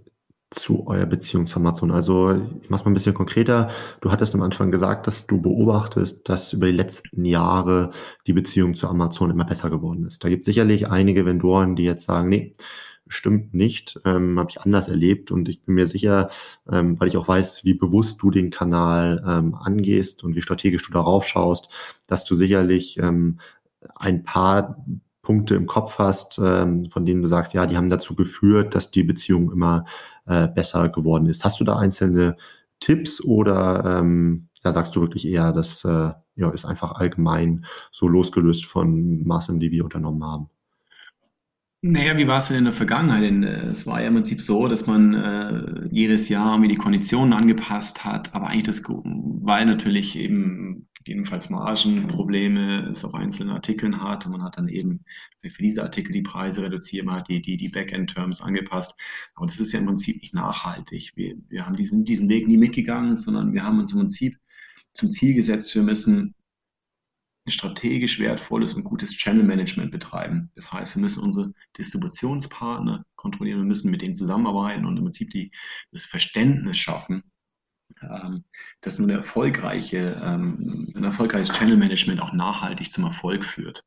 [0.52, 1.92] zu eurer Beziehung zu Amazon?
[1.92, 3.70] Also ich mache es mal ein bisschen konkreter.
[4.02, 7.92] Du hattest am Anfang gesagt, dass du beobachtest, dass über die letzten Jahre
[8.28, 10.24] die Beziehung zu Amazon immer besser geworden ist.
[10.24, 12.54] Da gibt es sicherlich einige Vendoren, die jetzt sagen, nee,
[13.08, 16.30] stimmt nicht, ähm, habe ich anders erlebt und ich bin mir sicher,
[16.70, 20.86] ähm, weil ich auch weiß, wie bewusst du den Kanal ähm, angehst und wie strategisch
[20.86, 21.70] du darauf schaust,
[22.08, 23.40] dass du sicherlich ähm,
[23.96, 24.84] ein paar
[25.22, 28.92] Punkte im Kopf hast, ähm, von denen du sagst, ja, die haben dazu geführt, dass
[28.92, 29.86] die Beziehung immer
[30.26, 31.44] äh, besser geworden ist.
[31.44, 32.36] Hast du da einzelne
[32.80, 38.08] Tipps oder ähm, ja, sagst du wirklich eher, das äh, ja, ist einfach allgemein so
[38.08, 40.50] losgelöst von Maßnahmen, die wir unternommen haben?
[41.84, 43.24] Naja, wie war es denn in der Vergangenheit?
[43.24, 46.76] Denn, äh, es war ja im Prinzip so, dass man äh, jedes Jahr mir die
[46.76, 54.02] Konditionen angepasst hat, aber eigentlich das, weil natürlich eben gegebenenfalls Margenprobleme es auf einzelnen Artikeln
[54.02, 55.04] hat und man hat dann eben
[55.42, 58.96] für diese Artikel die Preise reduziert, man hat die, die, die Backend-Terms angepasst.
[59.36, 61.12] Aber das ist ja im Prinzip nicht nachhaltig.
[61.16, 64.38] Wir, wir haben diesen, diesen Weg nie mitgegangen, sondern wir haben uns im Prinzip
[64.94, 66.36] zum Ziel gesetzt, wir müssen
[67.48, 70.52] strategisch wertvolles und gutes Channel Management betreiben.
[70.56, 75.32] Das heißt, wir müssen unsere Distributionspartner kontrollieren, wir müssen mit denen zusammenarbeiten und im Prinzip
[75.32, 75.52] die,
[75.92, 77.24] das Verständnis schaffen,
[78.82, 83.84] dass nur eine erfolgreiche, ähm, ein erfolgreiches Channel Management auch nachhaltig zum Erfolg führt.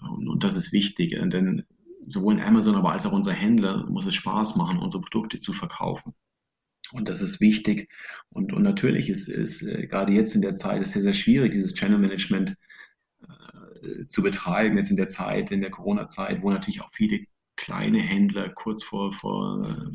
[0.00, 1.64] Und, und das ist wichtig, denn
[2.06, 5.52] sowohl in Amazon, aber als auch unser Händler muss es Spaß machen, unsere Produkte zu
[5.52, 6.14] verkaufen.
[6.92, 7.88] Und das ist wichtig.
[8.30, 11.52] Und, und natürlich ist, ist äh, gerade jetzt in der Zeit ist sehr, sehr schwierig,
[11.52, 12.56] dieses Channel Management
[13.22, 17.20] äh, zu betreiben, jetzt in der Zeit, in der Corona-Zeit, wo natürlich auch viele
[17.56, 19.92] kleine Händler kurz vor, vor,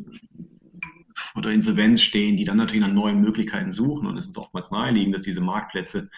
[1.36, 4.08] vor der Insolvenz stehen, die dann natürlich nach neuen Möglichkeiten suchen.
[4.08, 6.10] Und es ist oftmals naheliegend, dass diese Marktplätze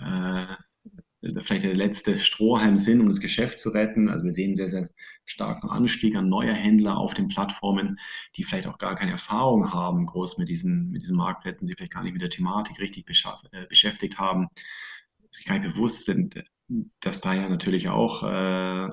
[0.00, 0.46] äh,
[1.42, 4.08] vielleicht der letzte Strohhalm sind, um das Geschäft zu retten.
[4.08, 4.88] Also wir sehen sehr, sehr
[5.26, 7.98] starken Anstieg an neuer Händler auf den Plattformen,
[8.34, 11.92] die vielleicht auch gar keine Erfahrung haben, groß mit diesen, mit diesen Marktplätzen, die vielleicht
[11.92, 13.04] gar nicht mit der Thematik richtig
[13.52, 14.48] äh, beschäftigt haben,
[15.30, 16.42] sich gar nicht bewusst sind,
[17.00, 18.88] dass da ja natürlich auch äh,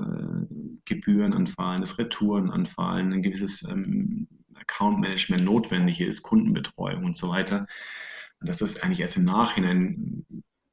[0.84, 4.28] Gebühren anfallen, dass Retouren anfallen, ein gewisses ähm,
[4.70, 7.66] Account-Management notwendig ist, Kundenbetreuung und so weiter.
[8.40, 10.26] Und dass das eigentlich erst im Nachhinein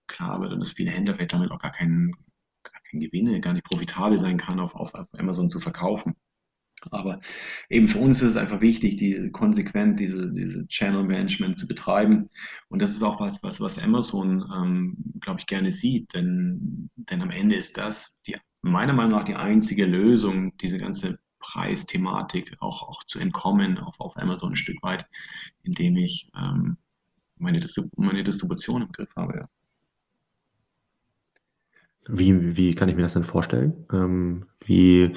[0.06, 2.12] klar wird und dass viele Händler vielleicht damit auch gar keinen,
[2.62, 6.14] gar keinen Gewinne, gar nicht profitabel sein kann, auf, auf, auf Amazon zu verkaufen.
[6.90, 7.20] Aber
[7.68, 12.30] eben für uns ist es einfach wichtig, die konsequent diese, diese Channel Management zu betreiben.
[12.68, 16.14] Und das ist auch was, was, was Amazon, ähm, glaube ich, gerne sieht.
[16.14, 21.18] Denn, denn am Ende ist das die, meiner Meinung nach die einzige Lösung, diese ganze
[21.38, 25.06] Preisthematik auch, auch zu entkommen auf, auf Amazon ein Stück weit,
[25.62, 26.76] indem ich ähm,
[27.38, 27.60] meine,
[27.96, 29.48] meine Distribution im Griff habe.
[32.08, 33.86] Wie, wie kann ich mir das denn vorstellen?
[33.92, 35.14] Ähm, wie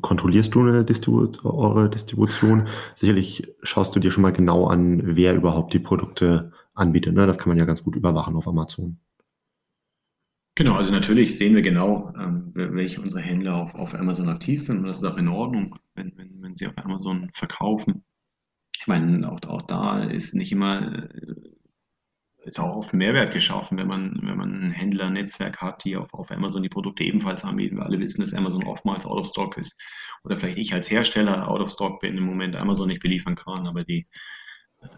[0.00, 2.68] kontrollierst du Distribu eure Distribution?
[2.94, 7.14] Sicherlich schaust du dir schon mal genau an, wer überhaupt die Produkte anbietet.
[7.14, 7.26] Ne?
[7.26, 8.98] Das kann man ja ganz gut überwachen auf Amazon.
[10.54, 14.78] Genau, also natürlich sehen wir genau, ähm, welche unsere Händler auf, auf Amazon aktiv sind.
[14.78, 18.04] Und das ist auch in Ordnung, wenn, wenn, wenn sie auf Amazon verkaufen.
[18.78, 21.52] Ich meine, auch, auch da ist nicht immer äh,
[22.44, 26.30] ist auch oft Mehrwert geschaffen, wenn man, wenn man ein Händlernetzwerk hat, die auf, auf
[26.30, 27.76] Amazon die Produkte ebenfalls anbieten.
[27.76, 29.80] Wir alle wissen, dass Amazon oftmals out of stock ist.
[30.24, 33.66] Oder vielleicht ich als Hersteller out of stock bin, im Moment Amazon nicht beliefern kann,
[33.66, 34.06] aber die
[34.80, 34.88] äh,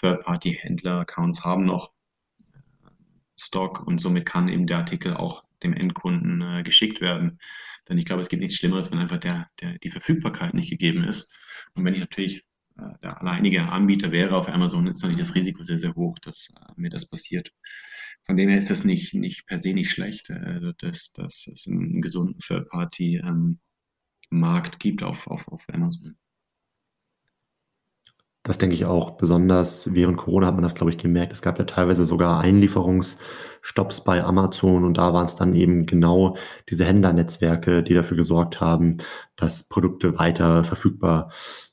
[0.00, 1.93] Third-Party-Händler-Accounts haben noch
[3.36, 7.38] Stock und somit kann eben der Artikel auch dem Endkunden äh, geschickt werden.
[7.88, 11.04] Denn ich glaube, es gibt nichts Schlimmeres, wenn einfach der, der, die Verfügbarkeit nicht gegeben
[11.04, 11.30] ist.
[11.74, 12.44] Und wenn ich natürlich
[12.78, 16.50] äh, der alleinige Anbieter wäre auf Amazon, ist natürlich das Risiko sehr, sehr hoch, dass
[16.50, 17.52] äh, mir das passiert.
[18.26, 21.66] Von dem her ist das nicht, nicht per se nicht schlecht, äh, dass, dass es
[21.66, 26.16] einen gesunden Third-Party-Markt ähm, gibt auf, auf, auf Amazon.
[28.44, 29.12] Das denke ich auch.
[29.12, 31.32] Besonders während Corona hat man das, glaube ich, gemerkt.
[31.32, 36.36] Es gab ja teilweise sogar Einlieferungsstopps bei Amazon und da waren es dann eben genau
[36.68, 38.98] diese Händlernetzwerke, die dafür gesorgt haben,
[39.36, 41.32] dass Produkte weiter verfügbar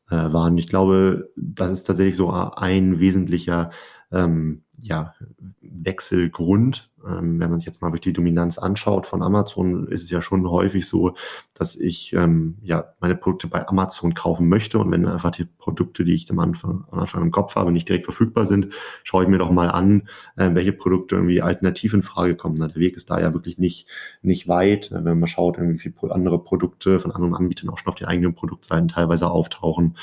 [0.09, 0.57] äh, waren.
[0.57, 3.71] Ich glaube, das ist tatsächlich so ein wesentlicher
[4.09, 5.13] ähm, ja,
[5.61, 6.89] Wechselgrund.
[7.03, 10.21] Ähm, wenn man sich jetzt mal durch die Dominanz anschaut von Amazon, ist es ja
[10.21, 11.15] schon häufig so,
[11.55, 16.03] dass ich ähm, ja meine Produkte bei Amazon kaufen möchte und wenn einfach die Produkte,
[16.03, 18.67] die ich am Anfang, am Anfang im Kopf habe, nicht direkt verfügbar sind,
[19.03, 22.59] schaue ich mir doch mal an, äh, welche Produkte irgendwie alternativ in Frage kommen.
[22.59, 23.87] Der Weg ist da ja wirklich nicht
[24.21, 24.91] nicht weit.
[24.91, 28.35] Wenn man schaut, wie viele andere Produkte von anderen Anbietern auch schon auf den eigenen
[28.35, 29.97] Produktseiten teilweise auftauchen.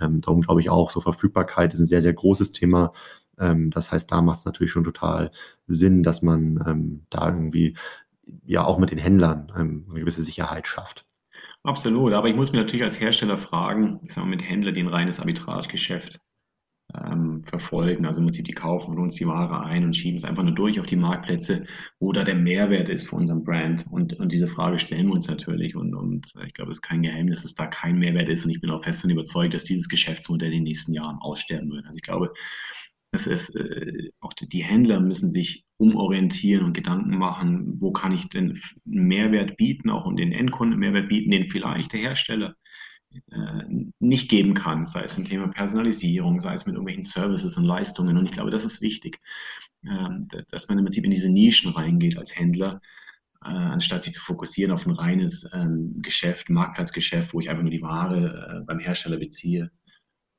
[0.00, 2.92] Ähm, darum glaube ich auch, so Verfügbarkeit ist ein sehr sehr großes Thema
[3.38, 5.30] ähm, das heißt, da macht es natürlich schon total
[5.66, 7.76] Sinn, dass man ähm, da irgendwie
[8.44, 11.06] ja auch mit den Händlern ähm, eine gewisse Sicherheit schafft.
[11.62, 14.82] Absolut, aber ich muss mir natürlich als Hersteller fragen, ich sage mal mit Händlern, die
[14.82, 16.20] ein reines Arbitragegeschäft
[16.94, 20.24] ähm, verfolgen, also im Prinzip die kaufen von uns die Ware ein und schieben es
[20.24, 21.66] einfach nur durch auf die Marktplätze,
[21.98, 23.86] wo da der Mehrwert ist für unseren Brand.
[23.90, 27.02] Und, und diese Frage stellen wir uns natürlich und, und ich glaube, es ist kein
[27.02, 29.88] Geheimnis, dass da kein Mehrwert ist und ich bin auch fest und überzeugt, dass dieses
[29.88, 31.86] Geschäftsmodell in den nächsten Jahren aussterben wird.
[31.86, 32.32] Also ich glaube,
[33.14, 38.28] das ist, äh, auch die, Händler müssen sich umorientieren und Gedanken machen, wo kann ich
[38.28, 42.56] denn Mehrwert bieten, auch um den Endkunden Mehrwert bieten, den vielleicht der Hersteller
[43.12, 43.62] äh,
[44.00, 48.16] nicht geben kann, sei es ein Thema Personalisierung, sei es mit irgendwelchen Services und Leistungen.
[48.18, 49.20] Und ich glaube, das ist wichtig,
[49.84, 52.80] äh, dass man im Prinzip in diese Nischen reingeht als Händler,
[53.44, 57.70] äh, anstatt sich zu fokussieren auf ein reines ähm, Geschäft, Marktplatzgeschäft, wo ich einfach nur
[57.70, 59.70] die Ware beim Hersteller beziehe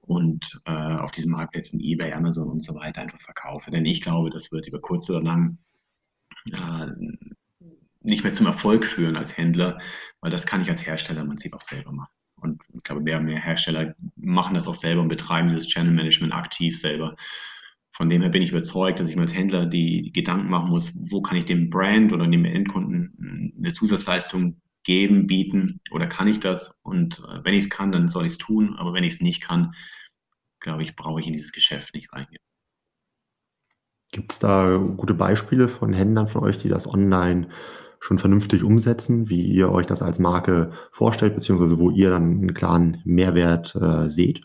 [0.07, 3.71] und äh, auf diesen Marktplätzen eBay, Amazon und so weiter einfach verkaufe.
[3.71, 5.57] Denn ich glaube, das wird über kurz oder lang
[6.51, 6.87] äh,
[8.01, 9.79] nicht mehr zum Erfolg führen als Händler,
[10.21, 12.11] weil das kann ich als Hersteller im Prinzip auch selber machen.
[12.35, 15.93] Und ich glaube, mehr und mehr Hersteller machen das auch selber und betreiben dieses Channel
[15.93, 17.15] Management aktiv selber.
[17.91, 20.69] Von dem her bin ich überzeugt, dass ich mir als Händler die, die Gedanken machen
[20.69, 26.27] muss, wo kann ich dem Brand oder dem Endkunden eine Zusatzleistung geben, bieten oder kann
[26.27, 26.77] ich das?
[26.81, 28.75] Und äh, wenn ich es kann, dann soll ich es tun.
[28.77, 29.73] Aber wenn ich es nicht kann,
[30.59, 32.41] glaube ich, brauche ich in dieses Geschäft nicht reingehen.
[34.11, 37.49] Gibt es da gute Beispiele von Händlern von euch, die das online
[37.99, 42.53] schon vernünftig umsetzen, wie ihr euch das als Marke vorstellt, beziehungsweise wo ihr dann einen
[42.53, 44.41] klaren Mehrwert äh, seht?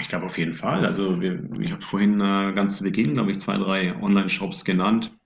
[0.00, 0.86] Ich glaube auf jeden Fall.
[0.86, 5.16] Also wir, ich habe vorhin äh, ganz zu Beginn, glaube ich, zwei, drei Online-Shops genannt,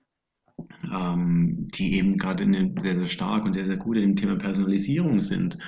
[0.92, 2.44] ähm, die eben gerade
[2.78, 5.58] sehr, sehr stark und sehr, sehr gut in dem Thema Personalisierung sind.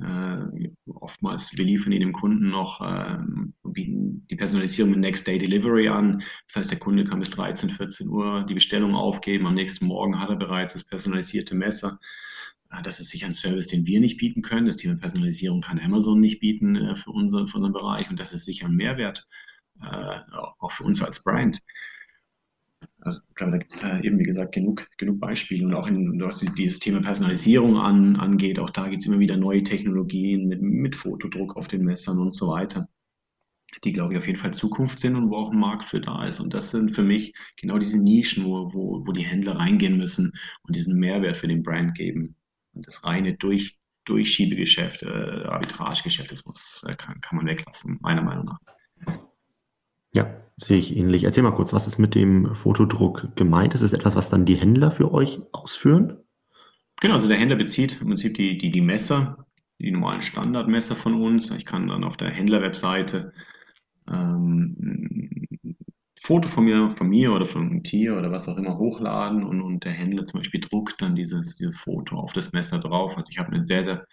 [0.00, 3.18] Äh, oftmals, wir liefern die dem Kunden noch, äh,
[3.64, 6.22] bieten die Personalisierung mit Next Day Delivery an.
[6.46, 9.46] Das heißt, der Kunde kann bis 13, 14 Uhr die Bestellung aufgeben.
[9.46, 11.98] Am nächsten Morgen hat er bereits das personalisierte Messer.
[12.70, 14.66] Äh, das ist sicher ein Service, den wir nicht bieten können.
[14.66, 18.08] Das Thema Personalisierung kann Amazon nicht bieten äh, für, unser, für unseren Bereich.
[18.10, 19.26] Und das ist sicher ein Mehrwert,
[19.82, 20.18] äh,
[20.58, 21.60] auch für uns als Brand.
[23.08, 25.64] Also ich glaube, da gibt es ja eben, wie gesagt, genug, genug Beispiele.
[25.64, 29.38] Und auch in, was dieses Thema Personalisierung an, angeht, auch da gibt es immer wieder
[29.38, 32.86] neue Technologien mit, mit Fotodruck auf den Messern und so weiter,
[33.82, 36.26] die, glaube ich, auf jeden Fall Zukunft sind und wo auch ein Markt für da
[36.26, 36.38] ist.
[36.38, 40.32] Und das sind für mich genau diese Nischen, wo, wo, wo die Händler reingehen müssen
[40.64, 42.36] und diesen Mehrwert für den Brand geben.
[42.74, 48.22] Und das reine Durch, Durchschiebegeschäft, äh, Arbitragegeschäft, das muss, äh, kann, kann man weglassen, meiner
[48.22, 48.58] Meinung nach.
[50.18, 51.22] Ja, sehe ich ähnlich.
[51.22, 53.72] Erzähl mal kurz, was ist mit dem Fotodruck gemeint?
[53.74, 56.18] Ist es etwas, was dann die Händler für euch ausführen?
[57.00, 59.46] Genau, also der Händler bezieht im Prinzip die, die, die Messer,
[59.78, 61.52] die normalen Standardmesser von uns.
[61.52, 63.32] Ich kann dann auf der Händlerwebseite
[64.10, 65.46] ähm,
[66.20, 69.62] Foto von mir, von mir oder von einem Tier oder was auch immer hochladen und,
[69.62, 73.16] und der Händler zum Beispiel druckt dann dieses, dieses Foto auf das Messer drauf.
[73.16, 74.04] Also ich habe eine sehr, sehr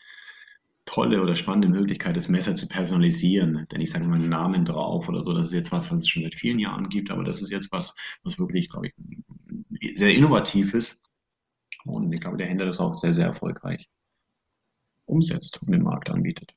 [0.85, 3.67] tolle oder spannende Möglichkeit, das Messer zu personalisieren.
[3.71, 5.33] Denn ich sage mal einen Namen drauf oder so.
[5.33, 7.71] Das ist jetzt was, was es schon seit vielen Jahren gibt, aber das ist jetzt
[7.71, 11.01] was, was wirklich, glaube ich, sehr innovativ ist.
[11.85, 13.87] Und ich glaube, der Händler das auch sehr, sehr erfolgreich
[15.05, 16.55] umsetzt und den Markt anbietet.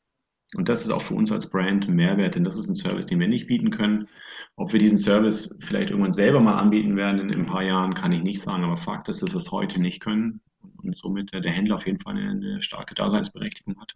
[0.56, 3.06] Und das ist auch für uns als Brand ein Mehrwert, denn das ist ein Service,
[3.06, 4.08] den wir nicht bieten können.
[4.56, 7.92] Ob wir diesen Service vielleicht irgendwann selber mal anbieten werden in, in ein paar Jahren,
[7.92, 8.64] kann ich nicht sagen.
[8.64, 10.40] Aber Fakt ist, dass wir es heute nicht können
[10.82, 13.94] und somit der Händler auf jeden Fall eine, eine starke Daseinsberechtigung hat.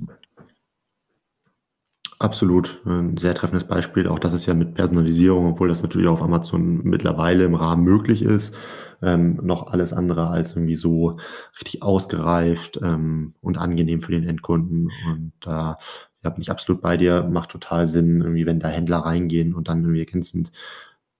[2.19, 4.07] Absolut, ein sehr treffendes Beispiel.
[4.07, 8.23] Auch das ist ja mit Personalisierung, obwohl das natürlich auf Amazon mittlerweile im Rahmen möglich
[8.23, 8.55] ist,
[9.03, 11.19] ähm, noch alles andere als irgendwie so
[11.61, 14.93] richtig ausgereift ähm, und angenehm für den Endkunden.
[15.05, 15.79] Und da
[16.23, 19.67] ja, bin ich absolut bei dir, macht total Sinn, irgendwie, wenn da Händler reingehen und
[19.67, 20.53] dann irgendwie ergänzend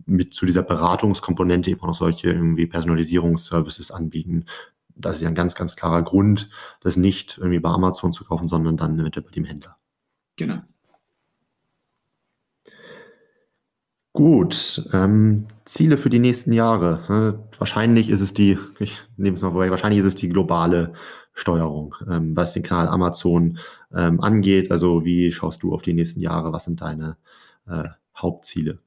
[0.07, 4.45] mit zu dieser Beratungskomponente eben auch noch solche irgendwie Personalisierungsservices anbieten,
[4.97, 8.49] das ist ja ein ganz, ganz klarer Grund, das nicht irgendwie bei Amazon zu kaufen,
[8.49, 9.77] sondern dann mit bei dem Händler.
[10.37, 10.61] Genau.
[14.15, 17.49] Gut, ähm, Ziele für die nächsten Jahre.
[17.59, 20.93] Wahrscheinlich ist es die, ich nehme es mal vorweg, wahrscheinlich ist es die globale
[21.33, 23.59] Steuerung, ähm, was den Kanal Amazon
[23.95, 24.71] ähm, angeht.
[24.71, 26.53] Also wie schaust du auf die nächsten Jahre?
[26.53, 27.17] Was sind deine
[27.67, 28.81] äh, Hauptziele?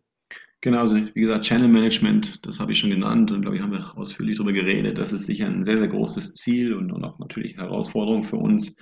[0.65, 3.95] Genau, wie gesagt, Channel Management, das habe ich schon genannt und glaube ich, haben wir
[3.95, 4.97] ausführlich darüber geredet.
[4.97, 8.75] Das ist sicher ein sehr, sehr großes Ziel und, und auch natürlich Herausforderung für uns.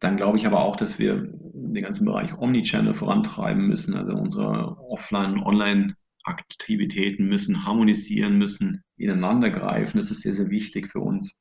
[0.00, 3.96] Dann glaube ich aber auch, dass wir den ganzen Bereich Omnichannel vorantreiben müssen.
[3.96, 9.96] Also unsere Offline- und Online-Aktivitäten müssen harmonisieren, müssen ineinander greifen.
[9.96, 11.40] Das ist sehr, sehr wichtig für uns.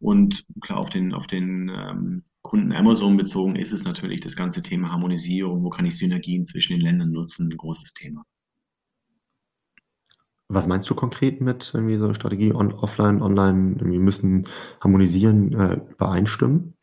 [0.00, 4.60] Und klar, auf den, auf den ähm, Kunden Amazon bezogen ist es natürlich das ganze
[4.60, 5.62] Thema Harmonisierung.
[5.62, 7.52] Wo kann ich Synergien zwischen den Ländern nutzen?
[7.52, 8.24] Ein großes Thema.
[10.48, 14.48] Was meinst du konkret mit irgendwie so Strategie on, offline, online, irgendwie müssen
[14.80, 16.74] harmonisieren, äh, übereinstimmen?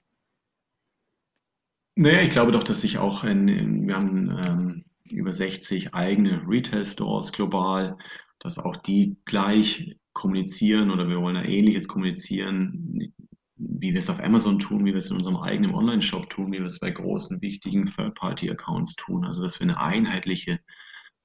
[1.96, 6.44] Naja, ich glaube doch, dass sich auch in, in wir haben ähm, über 60 eigene
[6.48, 7.98] Retail-Stores global,
[8.40, 13.14] dass auch die gleich kommunizieren oder wir wollen da ähnliches kommunizieren,
[13.58, 16.60] wie wir es auf Amazon tun, wie wir es in unserem eigenen Online-Shop tun, wie
[16.60, 19.26] wir es bei großen, wichtigen Third-Party-Accounts tun.
[19.26, 20.60] Also, dass wir eine einheitliche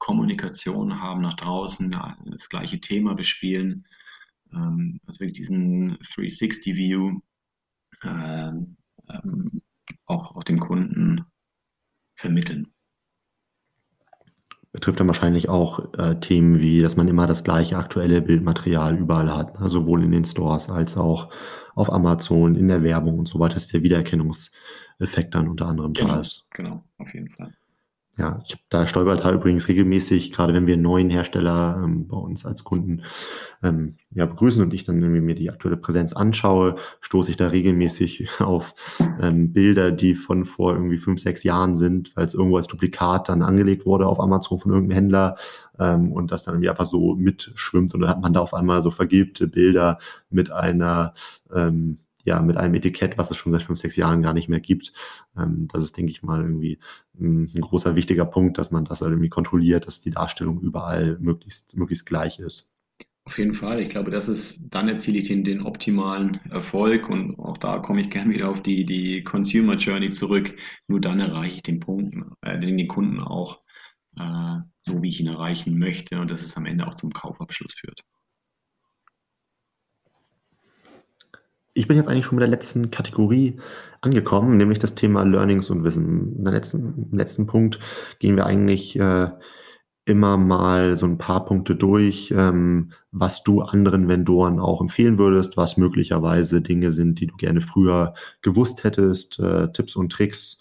[0.00, 3.86] Kommunikation haben nach draußen, das gleiche Thema bespielen.
[4.52, 7.20] Ähm, also wirklich diesen 360-View
[8.02, 8.76] ähm,
[9.08, 9.62] ähm,
[10.06, 11.24] auch, auch dem Kunden
[12.16, 12.72] vermitteln
[14.72, 19.34] betrifft dann wahrscheinlich auch äh, Themen wie, dass man immer das gleiche aktuelle Bildmaterial überall
[19.34, 19.68] hat, ne?
[19.68, 21.32] sowohl in den Stores als auch
[21.74, 26.14] auf Amazon, in der Werbung und so weiter, dass der Wiedererkennungseffekt dann unter anderem genau,
[26.14, 26.46] da ist.
[26.50, 27.54] Genau, auf jeden Fall.
[28.20, 32.06] Ja, ich hab, da stolpert halt übrigens regelmäßig, gerade wenn wir einen neuen Hersteller ähm,
[32.06, 33.00] bei uns als Kunden
[33.62, 37.48] ähm, ja, begrüßen und ich dann irgendwie mir die aktuelle Präsenz anschaue, stoße ich da
[37.48, 38.74] regelmäßig auf
[39.22, 43.30] ähm, Bilder, die von vor irgendwie fünf, sechs Jahren sind, weil es irgendwo als Duplikat
[43.30, 45.36] dann angelegt wurde auf Amazon von irgendeinem Händler
[45.78, 48.82] ähm, und das dann irgendwie einfach so mitschwimmt und dann hat man da auf einmal
[48.82, 49.96] so vergilbte Bilder
[50.28, 51.14] mit einer
[51.54, 54.60] ähm, ja, mit einem Etikett, was es schon seit fünf, sechs Jahren gar nicht mehr
[54.60, 54.92] gibt.
[55.36, 56.78] Ähm, das ist, denke ich mal, irgendwie
[57.18, 61.18] ein, ein großer, wichtiger Punkt, dass man das halt irgendwie kontrolliert, dass die Darstellung überall
[61.20, 62.76] möglichst, möglichst gleich ist.
[63.24, 63.80] Auf jeden Fall.
[63.80, 68.00] Ich glaube, das ist, dann erziele ich den, den optimalen Erfolg und auch da komme
[68.00, 70.56] ich gerne wieder auf die, die Consumer Journey zurück.
[70.88, 73.60] Nur dann erreiche ich den Punkt, äh, den, den Kunden auch
[74.18, 77.74] äh, so, wie ich ihn erreichen möchte und dass es am Ende auch zum Kaufabschluss
[77.74, 78.02] führt.
[81.72, 83.60] Ich bin jetzt eigentlich schon mit der letzten Kategorie
[84.00, 86.36] angekommen, nämlich das Thema Learnings und Wissen.
[86.36, 87.78] In der letzten, Im letzten Punkt
[88.18, 89.30] gehen wir eigentlich äh,
[90.04, 95.56] immer mal so ein paar Punkte durch, ähm, was du anderen Vendoren auch empfehlen würdest,
[95.56, 100.58] was möglicherweise Dinge sind, die du gerne früher gewusst hättest, äh, Tipps und Tricks.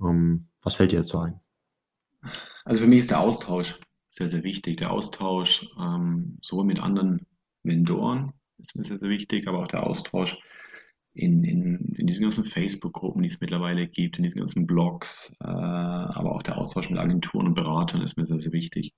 [0.00, 1.40] Ähm, was fällt dir dazu ein?
[2.64, 4.76] Also für mich ist der Austausch sehr, sehr wichtig.
[4.76, 7.26] Der Austausch ähm, sowohl mit anderen
[7.64, 8.32] Vendoren,
[8.62, 10.38] ist mir sehr, sehr wichtig, aber auch der Austausch
[11.14, 15.46] in, in, in diesen ganzen Facebook-Gruppen, die es mittlerweile gibt, in diesen ganzen Blogs, äh,
[15.46, 18.94] aber auch der Austausch mit Agenturen und Beratern ist mir sehr, sehr wichtig.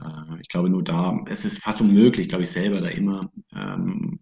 [0.00, 4.18] Äh, ich glaube, nur da, es ist fast unmöglich, glaube ich, selber da immer ähm,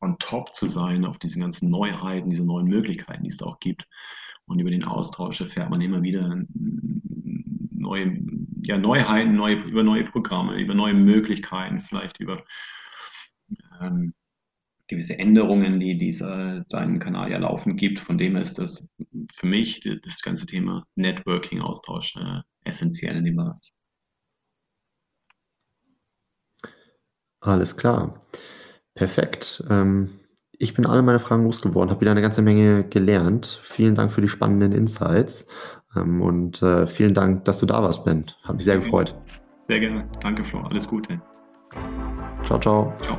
[0.00, 3.60] on top zu sein auf diese ganzen Neuheiten, diese neuen Möglichkeiten, die es da auch
[3.60, 3.86] gibt.
[4.46, 6.42] Und über den Austausch erfährt man immer wieder
[7.70, 8.18] neue
[8.62, 12.42] ja, Neuheiten, neue, über neue Programme, über neue Möglichkeiten, vielleicht über
[13.80, 14.14] ähm,
[14.88, 18.00] gewisse Änderungen, die dieser deinem Kanal ja laufen gibt.
[18.00, 18.88] Von dem ist das
[19.32, 23.72] für mich das ganze Thema Networking, Austausch äh, essentiell in dem Bereich.
[27.40, 28.20] Alles klar.
[28.94, 29.62] Perfekt.
[29.70, 30.20] Ähm,
[30.52, 33.60] ich bin alle meine Fragen losgeworden, habe wieder eine ganze Menge gelernt.
[33.62, 35.46] Vielen Dank für die spannenden Insights
[35.94, 38.26] ähm, und äh, vielen Dank, dass du da warst, Ben.
[38.42, 39.16] Hat mich sehr gefreut.
[39.68, 40.08] Sehr gerne.
[40.20, 40.60] Danke, Flo.
[40.62, 41.20] Alles Gute.
[42.44, 42.92] Ciao, ciao.
[43.02, 43.18] Ciao.